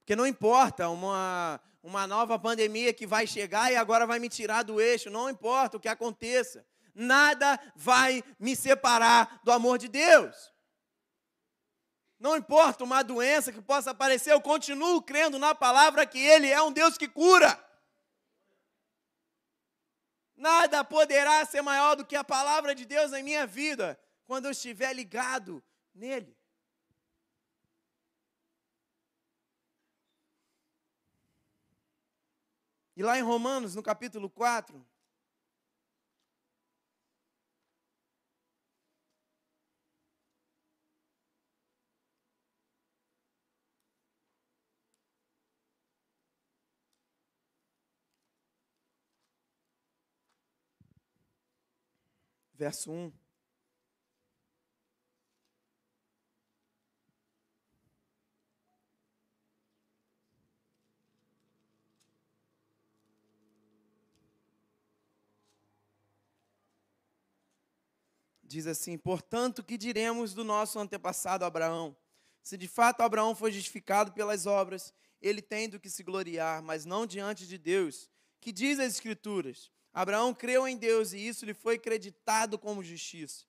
Porque 0.00 0.16
não 0.16 0.26
importa 0.26 0.88
uma, 0.88 1.60
uma 1.80 2.06
nova 2.06 2.36
pandemia 2.38 2.92
que 2.92 3.06
vai 3.06 3.26
chegar 3.26 3.72
e 3.72 3.76
agora 3.76 4.04
vai 4.04 4.18
me 4.18 4.28
tirar 4.28 4.64
do 4.64 4.80
eixo, 4.80 5.08
não 5.08 5.30
importa 5.30 5.76
o 5.76 5.80
que 5.80 5.88
aconteça, 5.88 6.66
nada 6.92 7.58
vai 7.76 8.24
me 8.38 8.56
separar 8.56 9.40
do 9.44 9.52
amor 9.52 9.78
de 9.78 9.88
Deus. 9.88 10.52
Não 12.18 12.36
importa 12.36 12.82
uma 12.82 13.02
doença 13.02 13.52
que 13.52 13.62
possa 13.62 13.92
aparecer, 13.92 14.32
eu 14.32 14.40
continuo 14.40 15.00
crendo 15.02 15.38
na 15.38 15.54
palavra 15.54 16.04
que 16.04 16.18
Ele 16.18 16.48
é 16.48 16.60
um 16.60 16.72
Deus 16.72 16.98
que 16.98 17.06
cura. 17.06 17.62
Nada 20.34 20.84
poderá 20.84 21.44
ser 21.46 21.62
maior 21.62 21.94
do 21.94 22.04
que 22.04 22.16
a 22.16 22.24
palavra 22.24 22.74
de 22.74 22.84
Deus 22.84 23.12
em 23.12 23.22
minha 23.22 23.46
vida, 23.46 23.98
quando 24.24 24.46
eu 24.46 24.50
estiver 24.50 24.92
ligado 24.92 25.62
nele. 25.94 26.35
E 32.96 33.02
lá 33.02 33.18
em 33.18 33.22
Romanos, 33.22 33.74
no 33.74 33.82
capítulo 33.82 34.30
4, 34.30 34.82
verso 52.54 52.90
1. 52.90 53.25
Diz 68.56 68.66
assim: 68.66 68.96
Portanto, 68.96 69.62
que 69.62 69.76
diremos 69.76 70.32
do 70.32 70.42
nosso 70.42 70.78
antepassado 70.78 71.44
Abraão? 71.44 71.94
Se 72.42 72.56
de 72.56 72.66
fato 72.66 73.02
Abraão 73.02 73.34
foi 73.34 73.52
justificado 73.52 74.12
pelas 74.12 74.46
obras, 74.46 74.94
ele 75.20 75.42
tem 75.42 75.68
do 75.68 75.78
que 75.78 75.90
se 75.90 76.02
gloriar, 76.02 76.62
mas 76.62 76.84
não 76.84 77.06
diante 77.06 77.46
de 77.46 77.58
Deus. 77.58 78.08
Que 78.40 78.52
diz 78.52 78.78
as 78.78 78.94
Escrituras? 78.94 79.70
Abraão 79.92 80.32
creu 80.32 80.66
em 80.66 80.76
Deus 80.76 81.12
e 81.12 81.18
isso 81.18 81.44
lhe 81.44 81.52
foi 81.52 81.78
creditado 81.78 82.58
como 82.58 82.82
justiça. 82.82 83.44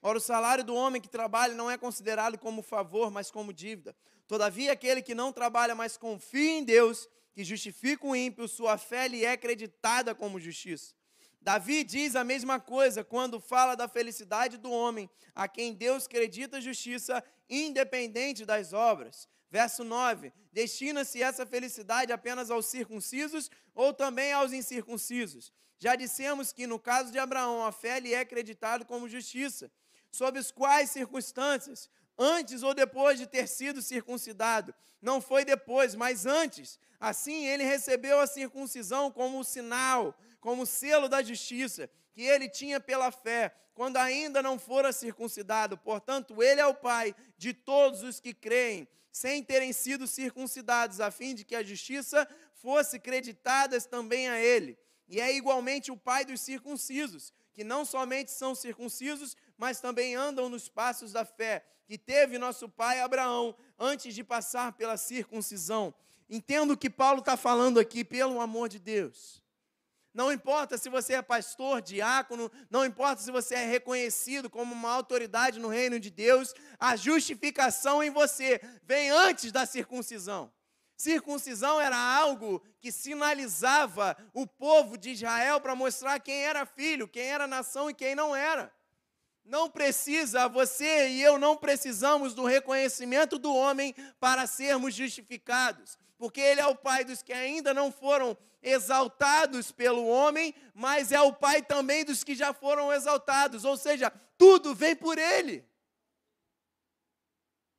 Ora, 0.00 0.18
o 0.18 0.20
salário 0.20 0.64
do 0.64 0.74
homem 0.74 1.00
que 1.00 1.08
trabalha 1.08 1.54
não 1.54 1.70
é 1.70 1.78
considerado 1.78 2.36
como 2.38 2.62
favor, 2.62 3.10
mas 3.10 3.30
como 3.30 3.52
dívida. 3.52 3.96
Todavia, 4.26 4.72
aquele 4.72 5.00
que 5.00 5.14
não 5.14 5.32
trabalha, 5.32 5.74
mas 5.74 5.96
confia 5.96 6.58
em 6.58 6.64
Deus, 6.64 7.08
que 7.32 7.44
justifica 7.44 8.06
o 8.06 8.14
ímpio, 8.14 8.46
sua 8.48 8.76
fé 8.76 9.08
lhe 9.08 9.24
é 9.24 9.36
creditada 9.36 10.14
como 10.14 10.40
justiça. 10.40 10.94
Davi 11.42 11.82
diz 11.82 12.14
a 12.14 12.22
mesma 12.22 12.60
coisa 12.60 13.02
quando 13.02 13.40
fala 13.40 13.74
da 13.74 13.88
felicidade 13.88 14.56
do 14.56 14.70
homem, 14.70 15.10
a 15.34 15.48
quem 15.48 15.74
Deus 15.74 16.06
acredita 16.06 16.60
justiça, 16.60 17.22
independente 17.50 18.46
das 18.46 18.72
obras. 18.72 19.28
Verso 19.50 19.82
9: 19.82 20.32
Destina-se 20.52 21.20
essa 21.20 21.44
felicidade 21.44 22.12
apenas 22.12 22.48
aos 22.48 22.66
circuncisos 22.66 23.50
ou 23.74 23.92
também 23.92 24.32
aos 24.32 24.52
incircuncisos? 24.52 25.52
Já 25.78 25.96
dissemos 25.96 26.52
que 26.52 26.64
no 26.64 26.78
caso 26.78 27.10
de 27.10 27.18
Abraão, 27.18 27.66
a 27.66 27.72
fé 27.72 27.98
lhe 27.98 28.14
é 28.14 28.20
acreditada 28.20 28.84
como 28.84 29.08
justiça. 29.08 29.70
Sob 30.12 30.38
as 30.38 30.52
quais 30.52 30.90
circunstâncias? 30.90 31.90
Antes 32.16 32.62
ou 32.62 32.72
depois 32.72 33.18
de 33.18 33.26
ter 33.26 33.48
sido 33.48 33.82
circuncidado? 33.82 34.72
Não 35.00 35.20
foi 35.20 35.44
depois, 35.44 35.96
mas 35.96 36.24
antes. 36.24 36.78
Assim 37.00 37.46
ele 37.46 37.64
recebeu 37.64 38.20
a 38.20 38.28
circuncisão 38.28 39.10
como 39.10 39.42
sinal 39.42 40.16
como 40.42 40.66
selo 40.66 41.08
da 41.08 41.22
justiça 41.22 41.88
que 42.12 42.22
ele 42.22 42.48
tinha 42.48 42.80
pela 42.80 43.12
fé, 43.12 43.54
quando 43.72 43.96
ainda 43.96 44.42
não 44.42 44.58
fora 44.58 44.92
circuncidado. 44.92 45.78
Portanto, 45.78 46.42
ele 46.42 46.60
é 46.60 46.66
o 46.66 46.74
pai 46.74 47.14
de 47.38 47.54
todos 47.54 48.02
os 48.02 48.18
que 48.18 48.34
creem, 48.34 48.86
sem 49.10 49.42
terem 49.42 49.72
sido 49.72 50.06
circuncidados, 50.06 51.00
a 51.00 51.12
fim 51.12 51.32
de 51.32 51.44
que 51.44 51.54
a 51.54 51.62
justiça 51.62 52.28
fosse 52.54 52.98
creditada 52.98 53.80
também 53.82 54.28
a 54.28 54.38
ele. 54.38 54.76
E 55.08 55.20
é 55.20 55.32
igualmente 55.32 55.92
o 55.92 55.96
pai 55.96 56.24
dos 56.24 56.40
circuncisos, 56.40 57.32
que 57.54 57.62
não 57.62 57.84
somente 57.84 58.32
são 58.32 58.52
circuncisos, 58.52 59.36
mas 59.56 59.80
também 59.80 60.16
andam 60.16 60.48
nos 60.48 60.68
passos 60.68 61.12
da 61.12 61.24
fé, 61.24 61.64
que 61.86 61.96
teve 61.96 62.36
nosso 62.36 62.68
pai 62.68 63.00
Abraão 63.00 63.54
antes 63.78 64.12
de 64.12 64.24
passar 64.24 64.72
pela 64.72 64.96
circuncisão. 64.96 65.94
Entendo 66.28 66.72
o 66.72 66.76
que 66.76 66.90
Paulo 66.90 67.20
está 67.20 67.36
falando 67.36 67.78
aqui, 67.78 68.04
pelo 68.04 68.40
amor 68.40 68.68
de 68.68 68.80
Deus. 68.80 69.41
Não 70.14 70.30
importa 70.30 70.76
se 70.76 70.90
você 70.90 71.14
é 71.14 71.22
pastor, 71.22 71.80
diácono, 71.80 72.50
não 72.70 72.84
importa 72.84 73.22
se 73.22 73.30
você 73.30 73.54
é 73.54 73.64
reconhecido 73.64 74.50
como 74.50 74.74
uma 74.74 74.90
autoridade 74.90 75.58
no 75.58 75.68
reino 75.68 75.98
de 75.98 76.10
Deus, 76.10 76.52
a 76.78 76.96
justificação 76.96 78.02
em 78.02 78.10
você 78.10 78.60
vem 78.84 79.10
antes 79.10 79.50
da 79.50 79.64
circuncisão. 79.64 80.52
Circuncisão 80.96 81.80
era 81.80 81.96
algo 81.96 82.62
que 82.78 82.92
sinalizava 82.92 84.16
o 84.34 84.46
povo 84.46 84.98
de 84.98 85.10
Israel 85.10 85.60
para 85.60 85.74
mostrar 85.74 86.20
quem 86.20 86.44
era 86.44 86.66
filho, 86.66 87.08
quem 87.08 87.24
era 87.24 87.46
nação 87.46 87.88
e 87.88 87.94
quem 87.94 88.14
não 88.14 88.36
era. 88.36 88.72
Não 89.44 89.68
precisa, 89.68 90.46
você 90.46 91.08
e 91.08 91.22
eu 91.22 91.38
não 91.38 91.56
precisamos 91.56 92.34
do 92.34 92.44
reconhecimento 92.44 93.38
do 93.38 93.52
homem 93.52 93.94
para 94.20 94.46
sermos 94.46 94.94
justificados, 94.94 95.98
porque 96.16 96.40
ele 96.40 96.60
é 96.60 96.66
o 96.66 96.76
pai 96.76 97.04
dos 97.04 97.22
que 97.22 97.32
ainda 97.32 97.74
não 97.74 97.90
foram 97.90 98.36
exaltados 98.62 99.72
pelo 99.72 100.06
homem, 100.06 100.54
mas 100.72 101.10
é 101.10 101.20
o 101.20 101.34
pai 101.34 101.62
também 101.62 102.04
dos 102.04 102.22
que 102.22 102.34
já 102.34 102.54
foram 102.54 102.92
exaltados, 102.92 103.64
ou 103.64 103.76
seja, 103.76 104.10
tudo 104.38 104.74
vem 104.74 104.94
por 104.94 105.18
ele. 105.18 105.68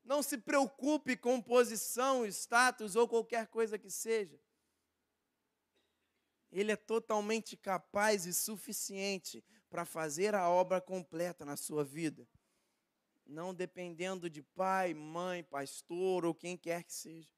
Não 0.03 0.21
se 0.21 0.37
preocupe 0.37 1.15
com 1.15 1.41
posição, 1.41 2.25
status 2.25 2.95
ou 2.95 3.07
qualquer 3.07 3.47
coisa 3.47 3.79
que 3.79 3.89
seja. 3.89 4.39
Ele 6.51 6.71
é 6.71 6.75
totalmente 6.75 7.55
capaz 7.55 8.25
e 8.25 8.33
suficiente 8.33 9.43
para 9.69 9.85
fazer 9.85 10.35
a 10.35 10.47
obra 10.49 10.79
completa 10.79 11.45
na 11.45 11.55
sua 11.55 11.83
vida. 11.83 12.27
Não 13.25 13.55
dependendo 13.55 14.29
de 14.29 14.43
pai, 14.43 14.93
mãe, 14.93 15.43
pastor 15.43 16.25
ou 16.25 16.35
quem 16.35 16.57
quer 16.57 16.83
que 16.83 16.93
seja. 16.93 17.31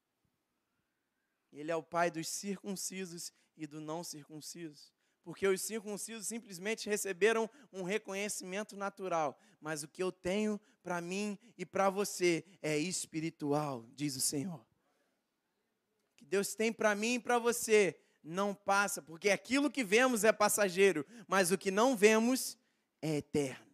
Ele 1.56 1.72
é 1.72 1.76
o 1.76 1.82
pai 1.82 2.10
dos 2.10 2.28
circuncisos 2.28 3.32
e 3.56 3.66
do 3.66 3.80
não 3.80 4.04
circunciso. 4.04 4.92
Porque 5.24 5.46
os 5.48 5.62
circuncisos 5.62 6.26
simplesmente 6.26 6.88
receberam 6.88 7.50
um 7.72 7.82
reconhecimento 7.82 8.76
natural, 8.76 9.36
mas 9.60 9.82
o 9.82 9.88
que 9.88 10.02
eu 10.02 10.12
tenho 10.12 10.60
para 10.82 11.00
mim 11.00 11.38
e 11.56 11.64
para 11.64 11.88
você 11.88 12.44
é 12.62 12.76
espiritual, 12.78 13.84
diz 13.94 14.14
o 14.16 14.20
Senhor. 14.20 14.60
O 14.60 16.16
que 16.16 16.24
Deus 16.26 16.54
tem 16.54 16.72
para 16.72 16.94
mim 16.94 17.14
e 17.14 17.20
para 17.20 17.38
você 17.38 17.98
não 18.22 18.54
passa, 18.54 19.00
porque 19.00 19.30
aquilo 19.30 19.70
que 19.70 19.82
vemos 19.82 20.24
é 20.24 20.32
passageiro, 20.32 21.06
mas 21.26 21.50
o 21.50 21.58
que 21.58 21.70
não 21.70 21.96
vemos 21.96 22.58
é 23.00 23.16
eterno. 23.16 23.66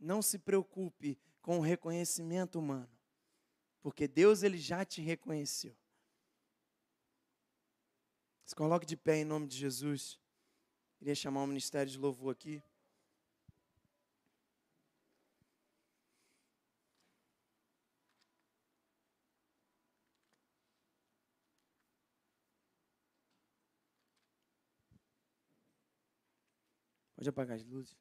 Não 0.00 0.22
se 0.22 0.38
preocupe 0.38 1.18
com 1.42 1.58
o 1.58 1.62
reconhecimento 1.62 2.58
humano, 2.58 2.90
porque 3.82 4.08
Deus 4.08 4.42
ele 4.42 4.58
já 4.58 4.84
te 4.84 5.00
reconheceu. 5.00 5.76
Se 8.46 8.54
coloque 8.54 8.86
de 8.86 8.96
pé 8.96 9.16
em 9.16 9.24
nome 9.24 9.48
de 9.48 9.56
Jesus. 9.56 10.20
Queria 10.98 11.16
chamar 11.16 11.42
o 11.42 11.48
ministério 11.48 11.90
de 11.90 11.98
louvor 11.98 12.30
aqui. 12.32 12.62
Pode 27.16 27.28
apagar 27.28 27.56
as 27.56 27.64
luzes. 27.64 27.96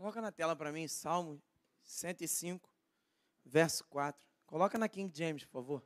Coloca 0.00 0.22
na 0.22 0.32
tela 0.32 0.56
para 0.56 0.72
mim 0.72 0.88
Salmo 0.88 1.38
105, 1.82 2.66
verso 3.44 3.84
4. 3.84 4.18
Coloca 4.46 4.78
na 4.78 4.88
King 4.88 5.12
James, 5.14 5.44
por 5.44 5.60
favor. 5.60 5.84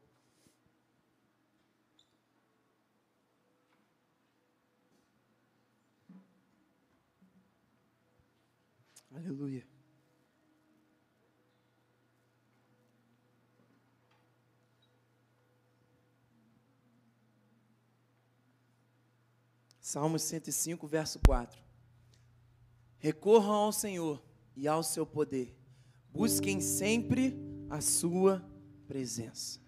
Aleluia. 9.12 9.66
Salmo 19.80 20.20
105, 20.20 20.86
verso 20.86 21.18
4. 21.26 21.63
Recorram 23.04 23.52
ao 23.52 23.70
Senhor 23.70 24.24
e 24.56 24.66
ao 24.66 24.82
seu 24.82 25.04
poder. 25.04 25.54
Busquem 26.10 26.58
sempre 26.58 27.38
a 27.68 27.82
sua 27.82 28.42
presença. 28.86 29.60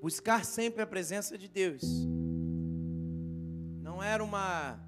Buscar 0.00 0.46
sempre 0.46 0.80
a 0.80 0.86
presença 0.86 1.36
de 1.36 1.48
Deus. 1.48 1.82
Não 3.82 4.02
era 4.02 4.24
uma 4.24 4.80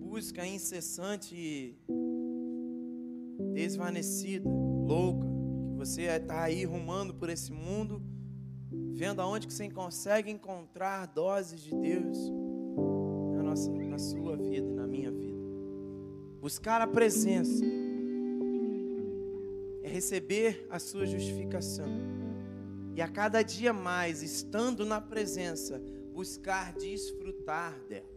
busca 0.00 0.46
incessante 0.46 1.34
e 1.36 1.78
desvanecida, 3.52 4.48
louca, 4.48 5.28
que 5.68 5.76
você 5.76 6.02
está 6.04 6.44
aí 6.44 6.64
rumando 6.64 7.12
por 7.12 7.28
esse 7.28 7.52
mundo, 7.52 8.02
vendo 8.94 9.20
aonde 9.20 9.46
que 9.46 9.52
você 9.52 9.68
consegue 9.68 10.30
encontrar 10.30 11.08
doses 11.08 11.60
de 11.60 11.76
Deus 11.76 12.16
na, 13.36 13.42
nossa, 13.42 13.70
na 13.70 13.98
sua 13.98 14.36
vida. 14.36 14.71
Buscar 16.42 16.80
a 16.80 16.88
presença 16.88 17.64
é 19.80 19.88
receber 19.88 20.66
a 20.68 20.80
sua 20.80 21.06
justificação. 21.06 21.86
E 22.96 23.00
a 23.00 23.06
cada 23.06 23.42
dia 23.42 23.72
mais, 23.72 24.24
estando 24.24 24.84
na 24.84 25.00
presença, 25.00 25.80
buscar 26.12 26.72
desfrutar 26.72 27.78
dela. 27.88 28.10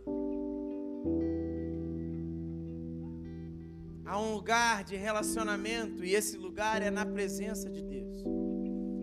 Há 4.03 4.19
um 4.19 4.33
lugar 4.33 4.83
de 4.83 4.95
relacionamento 4.95 6.03
e 6.03 6.15
esse 6.15 6.35
lugar 6.35 6.81
é 6.81 6.89
na 6.89 7.05
presença 7.05 7.69
de 7.69 7.83
Deus. 7.83 8.23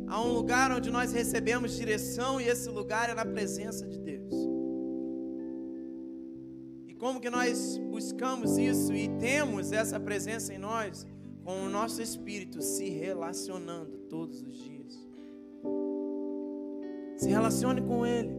Há 0.08 0.20
um 0.20 0.32
lugar 0.32 0.72
onde 0.72 0.90
nós 0.90 1.12
recebemos 1.12 1.76
direção 1.76 2.40
e 2.40 2.48
esse 2.48 2.68
lugar 2.68 3.08
é 3.08 3.14
na 3.14 3.24
presença 3.24 3.86
de 3.86 4.00
Deus. 4.00 4.01
Como 7.02 7.20
que 7.20 7.28
nós 7.28 7.78
buscamos 7.90 8.56
isso 8.56 8.94
e 8.94 9.08
temos 9.18 9.72
essa 9.72 9.98
presença 9.98 10.54
em 10.54 10.58
nós? 10.58 11.04
Com 11.42 11.64
o 11.64 11.68
nosso 11.68 12.00
espírito 12.00 12.62
se 12.62 12.88
relacionando 12.90 13.98
todos 14.08 14.40
os 14.40 14.56
dias. 14.56 15.08
Se 17.16 17.28
relacione 17.28 17.82
com 17.82 18.06
Ele. 18.06 18.30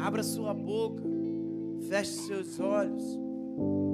Abra 0.00 0.24
sua 0.24 0.52
boca, 0.52 1.04
feche 1.88 2.10
seus 2.10 2.58
olhos 2.58 3.04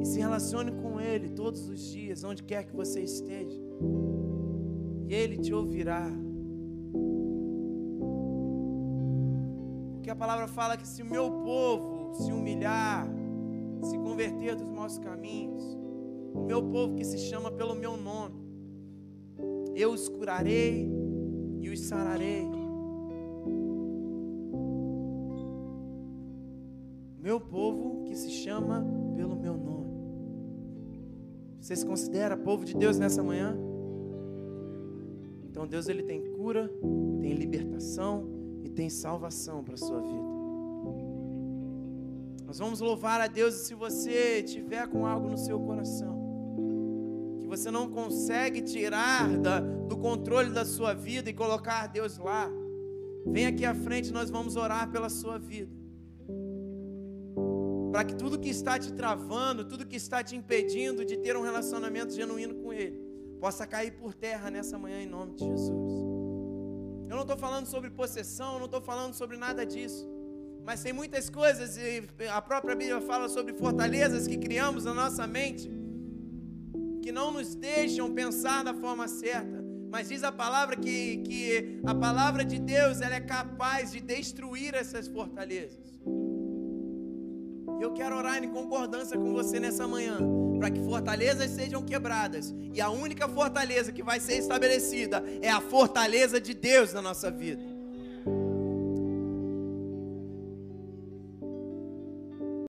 e 0.01 0.07
se 0.07 0.19
relacione 0.19 0.73
com 0.81 0.99
Ele 0.99 1.29
todos 1.29 1.69
os 1.69 1.91
dias, 1.91 2.25
onde 2.25 2.43
quer 2.43 2.65
que 2.65 2.75
você 2.75 3.03
esteja. 3.03 3.61
E 5.07 5.13
Ele 5.13 5.37
te 5.37 5.53
ouvirá. 5.53 6.11
A 10.13 10.17
palavra 10.17 10.47
fala 10.47 10.77
que 10.77 10.87
se 10.87 11.01
o 11.01 11.07
meu 11.07 11.31
povo 11.43 12.15
se 12.17 12.31
humilhar, 12.31 13.09
se 13.83 13.97
converter 13.97 14.55
dos 14.55 14.69
maus 14.69 14.99
caminhos, 14.99 15.63
o 16.35 16.43
meu 16.43 16.63
povo 16.63 16.95
que 16.95 17.05
se 17.05 17.17
chama 17.17 17.51
pelo 17.51 17.75
meu 17.75 17.97
nome, 17.97 18.35
eu 19.75 19.91
os 19.91 20.11
curarei 20.11 20.87
e 21.63 21.71
os 21.71 21.81
sararei. 21.81 22.47
Meu 27.19 27.41
povo 27.41 28.05
que 28.05 28.15
se 28.15 28.31
chama 28.31 28.85
pelo 29.17 29.35
meu 29.35 29.57
nome. 29.57 29.97
Você 31.59 31.75
se 31.75 31.87
considera 31.87 32.37
povo 32.37 32.67
de 32.67 32.77
Deus 32.77 32.99
nessa 32.99 33.23
manhã? 33.23 33.57
Então 35.45 35.67
Deus 35.67 35.89
ele 35.89 36.03
tem 36.03 36.23
cura, 36.35 36.71
tem 37.23 37.33
libertação 37.33 38.42
tem 38.73 38.89
salvação 38.91 39.63
para 39.63 39.75
a 39.75 39.79
sua 39.79 40.01
vida. 40.01 40.33
Nós 42.47 42.59
vamos 42.59 42.81
louvar 42.81 43.21
a 43.21 43.27
Deus 43.27 43.55
e 43.55 43.65
se 43.65 43.75
você 43.75 44.43
tiver 44.43 44.87
com 44.89 45.07
algo 45.07 45.27
no 45.29 45.39
seu 45.39 45.59
coração, 45.59 47.39
que 47.41 47.47
você 47.47 47.71
não 47.71 47.91
consegue 47.91 48.61
tirar 48.61 49.39
da, 49.39 49.61
do 49.61 49.97
controle 49.97 50.51
da 50.51 50.65
sua 50.65 50.93
vida 50.93 51.31
e 51.31 51.33
colocar 51.33 51.87
Deus 51.87 52.19
lá, 52.19 52.51
vem 53.27 53.47
aqui 53.47 53.65
à 53.65 53.75
frente, 53.75 54.13
nós 54.13 54.29
vamos 54.29 54.57
orar 54.57 54.91
pela 54.91 55.09
sua 55.09 55.39
vida. 55.39 55.73
Para 57.91 58.05
que 58.05 58.15
tudo 58.15 58.39
que 58.39 58.51
está 58.51 58.79
te 58.79 58.93
travando, 58.93 59.65
tudo 59.65 59.87
que 59.87 59.97
está 59.97 60.23
te 60.23 60.37
impedindo 60.37 61.05
de 61.05 61.17
ter 61.19 61.37
um 61.37 61.43
relacionamento 61.43 62.13
genuíno 62.13 62.55
com 62.57 62.73
Ele, 62.73 62.99
possa 63.41 63.67
cair 63.67 63.93
por 63.93 64.15
terra 64.15 64.51
nessa 64.51 64.79
manhã 64.79 65.01
em 65.01 65.07
nome 65.07 65.35
de 65.37 65.45
Jesus. 65.45 66.02
Eu 67.13 67.17
não 67.17 67.23
estou 67.25 67.37
falando 67.37 67.67
sobre 67.67 67.91
possessão, 67.91 68.55
eu 68.55 68.59
não 68.61 68.65
estou 68.65 68.81
falando 68.81 69.13
sobre 69.13 69.37
nada 69.37 69.67
disso. 69.67 70.09
Mas 70.65 70.83
tem 70.83 70.95
muitas 70.95 71.29
coisas, 71.29 71.77
e 71.77 72.09
a 72.27 72.41
própria 72.41 72.75
Bíblia 72.75 73.03
fala 73.03 73.29
sobre 73.29 73.53
fortalezas 73.53 74.27
que 74.27 74.39
criamos 74.39 74.87
na 74.87 74.95
nossa 74.95 75.27
mente, 75.27 75.71
que 77.03 77.13
não 77.13 77.31
nos 77.31 77.55
deixam 77.55 78.11
pensar 78.15 78.65
da 78.65 78.73
forma 78.73 79.07
certa. 79.09 79.63
Mas 79.91 80.09
diz 80.09 80.25
a 80.25 80.33
palavra 80.33 80.75
que, 80.75 81.19
que 81.19 81.83
a 81.85 81.95
palavra 81.95 82.47
de 82.47 82.59
Deus 82.59 83.03
ela 83.03 83.17
é 83.17 83.21
capaz 83.21 83.93
de 83.93 84.01
destruir 84.01 84.75
essas 84.75 85.07
fortalezas. 85.07 85.93
E 87.79 87.83
eu 87.83 87.93
quero 87.93 88.17
orar 88.17 88.43
em 88.43 88.49
concordância 88.49 89.19
com 89.19 89.35
você 89.35 89.61
nessa 89.61 89.87
manhã, 89.87 90.17
para 90.63 90.71
que 90.71 90.81
fortalezas 90.81 91.51
sejam 91.51 91.83
quebradas. 91.83 92.55
E 92.73 92.81
a 92.81 92.89
única 92.89 93.29
fortaleza 93.29 93.91
que 93.91 94.01
vai 94.01 94.21
ser 94.21 94.35
estabelecida 94.35 95.21
é 95.43 95.51
a 95.51 95.61
fortaleza 95.61 96.41
de 96.41 96.55
Deus 96.55 96.93
na 96.93 97.03
nossa 97.03 97.33
vida. 97.33 97.61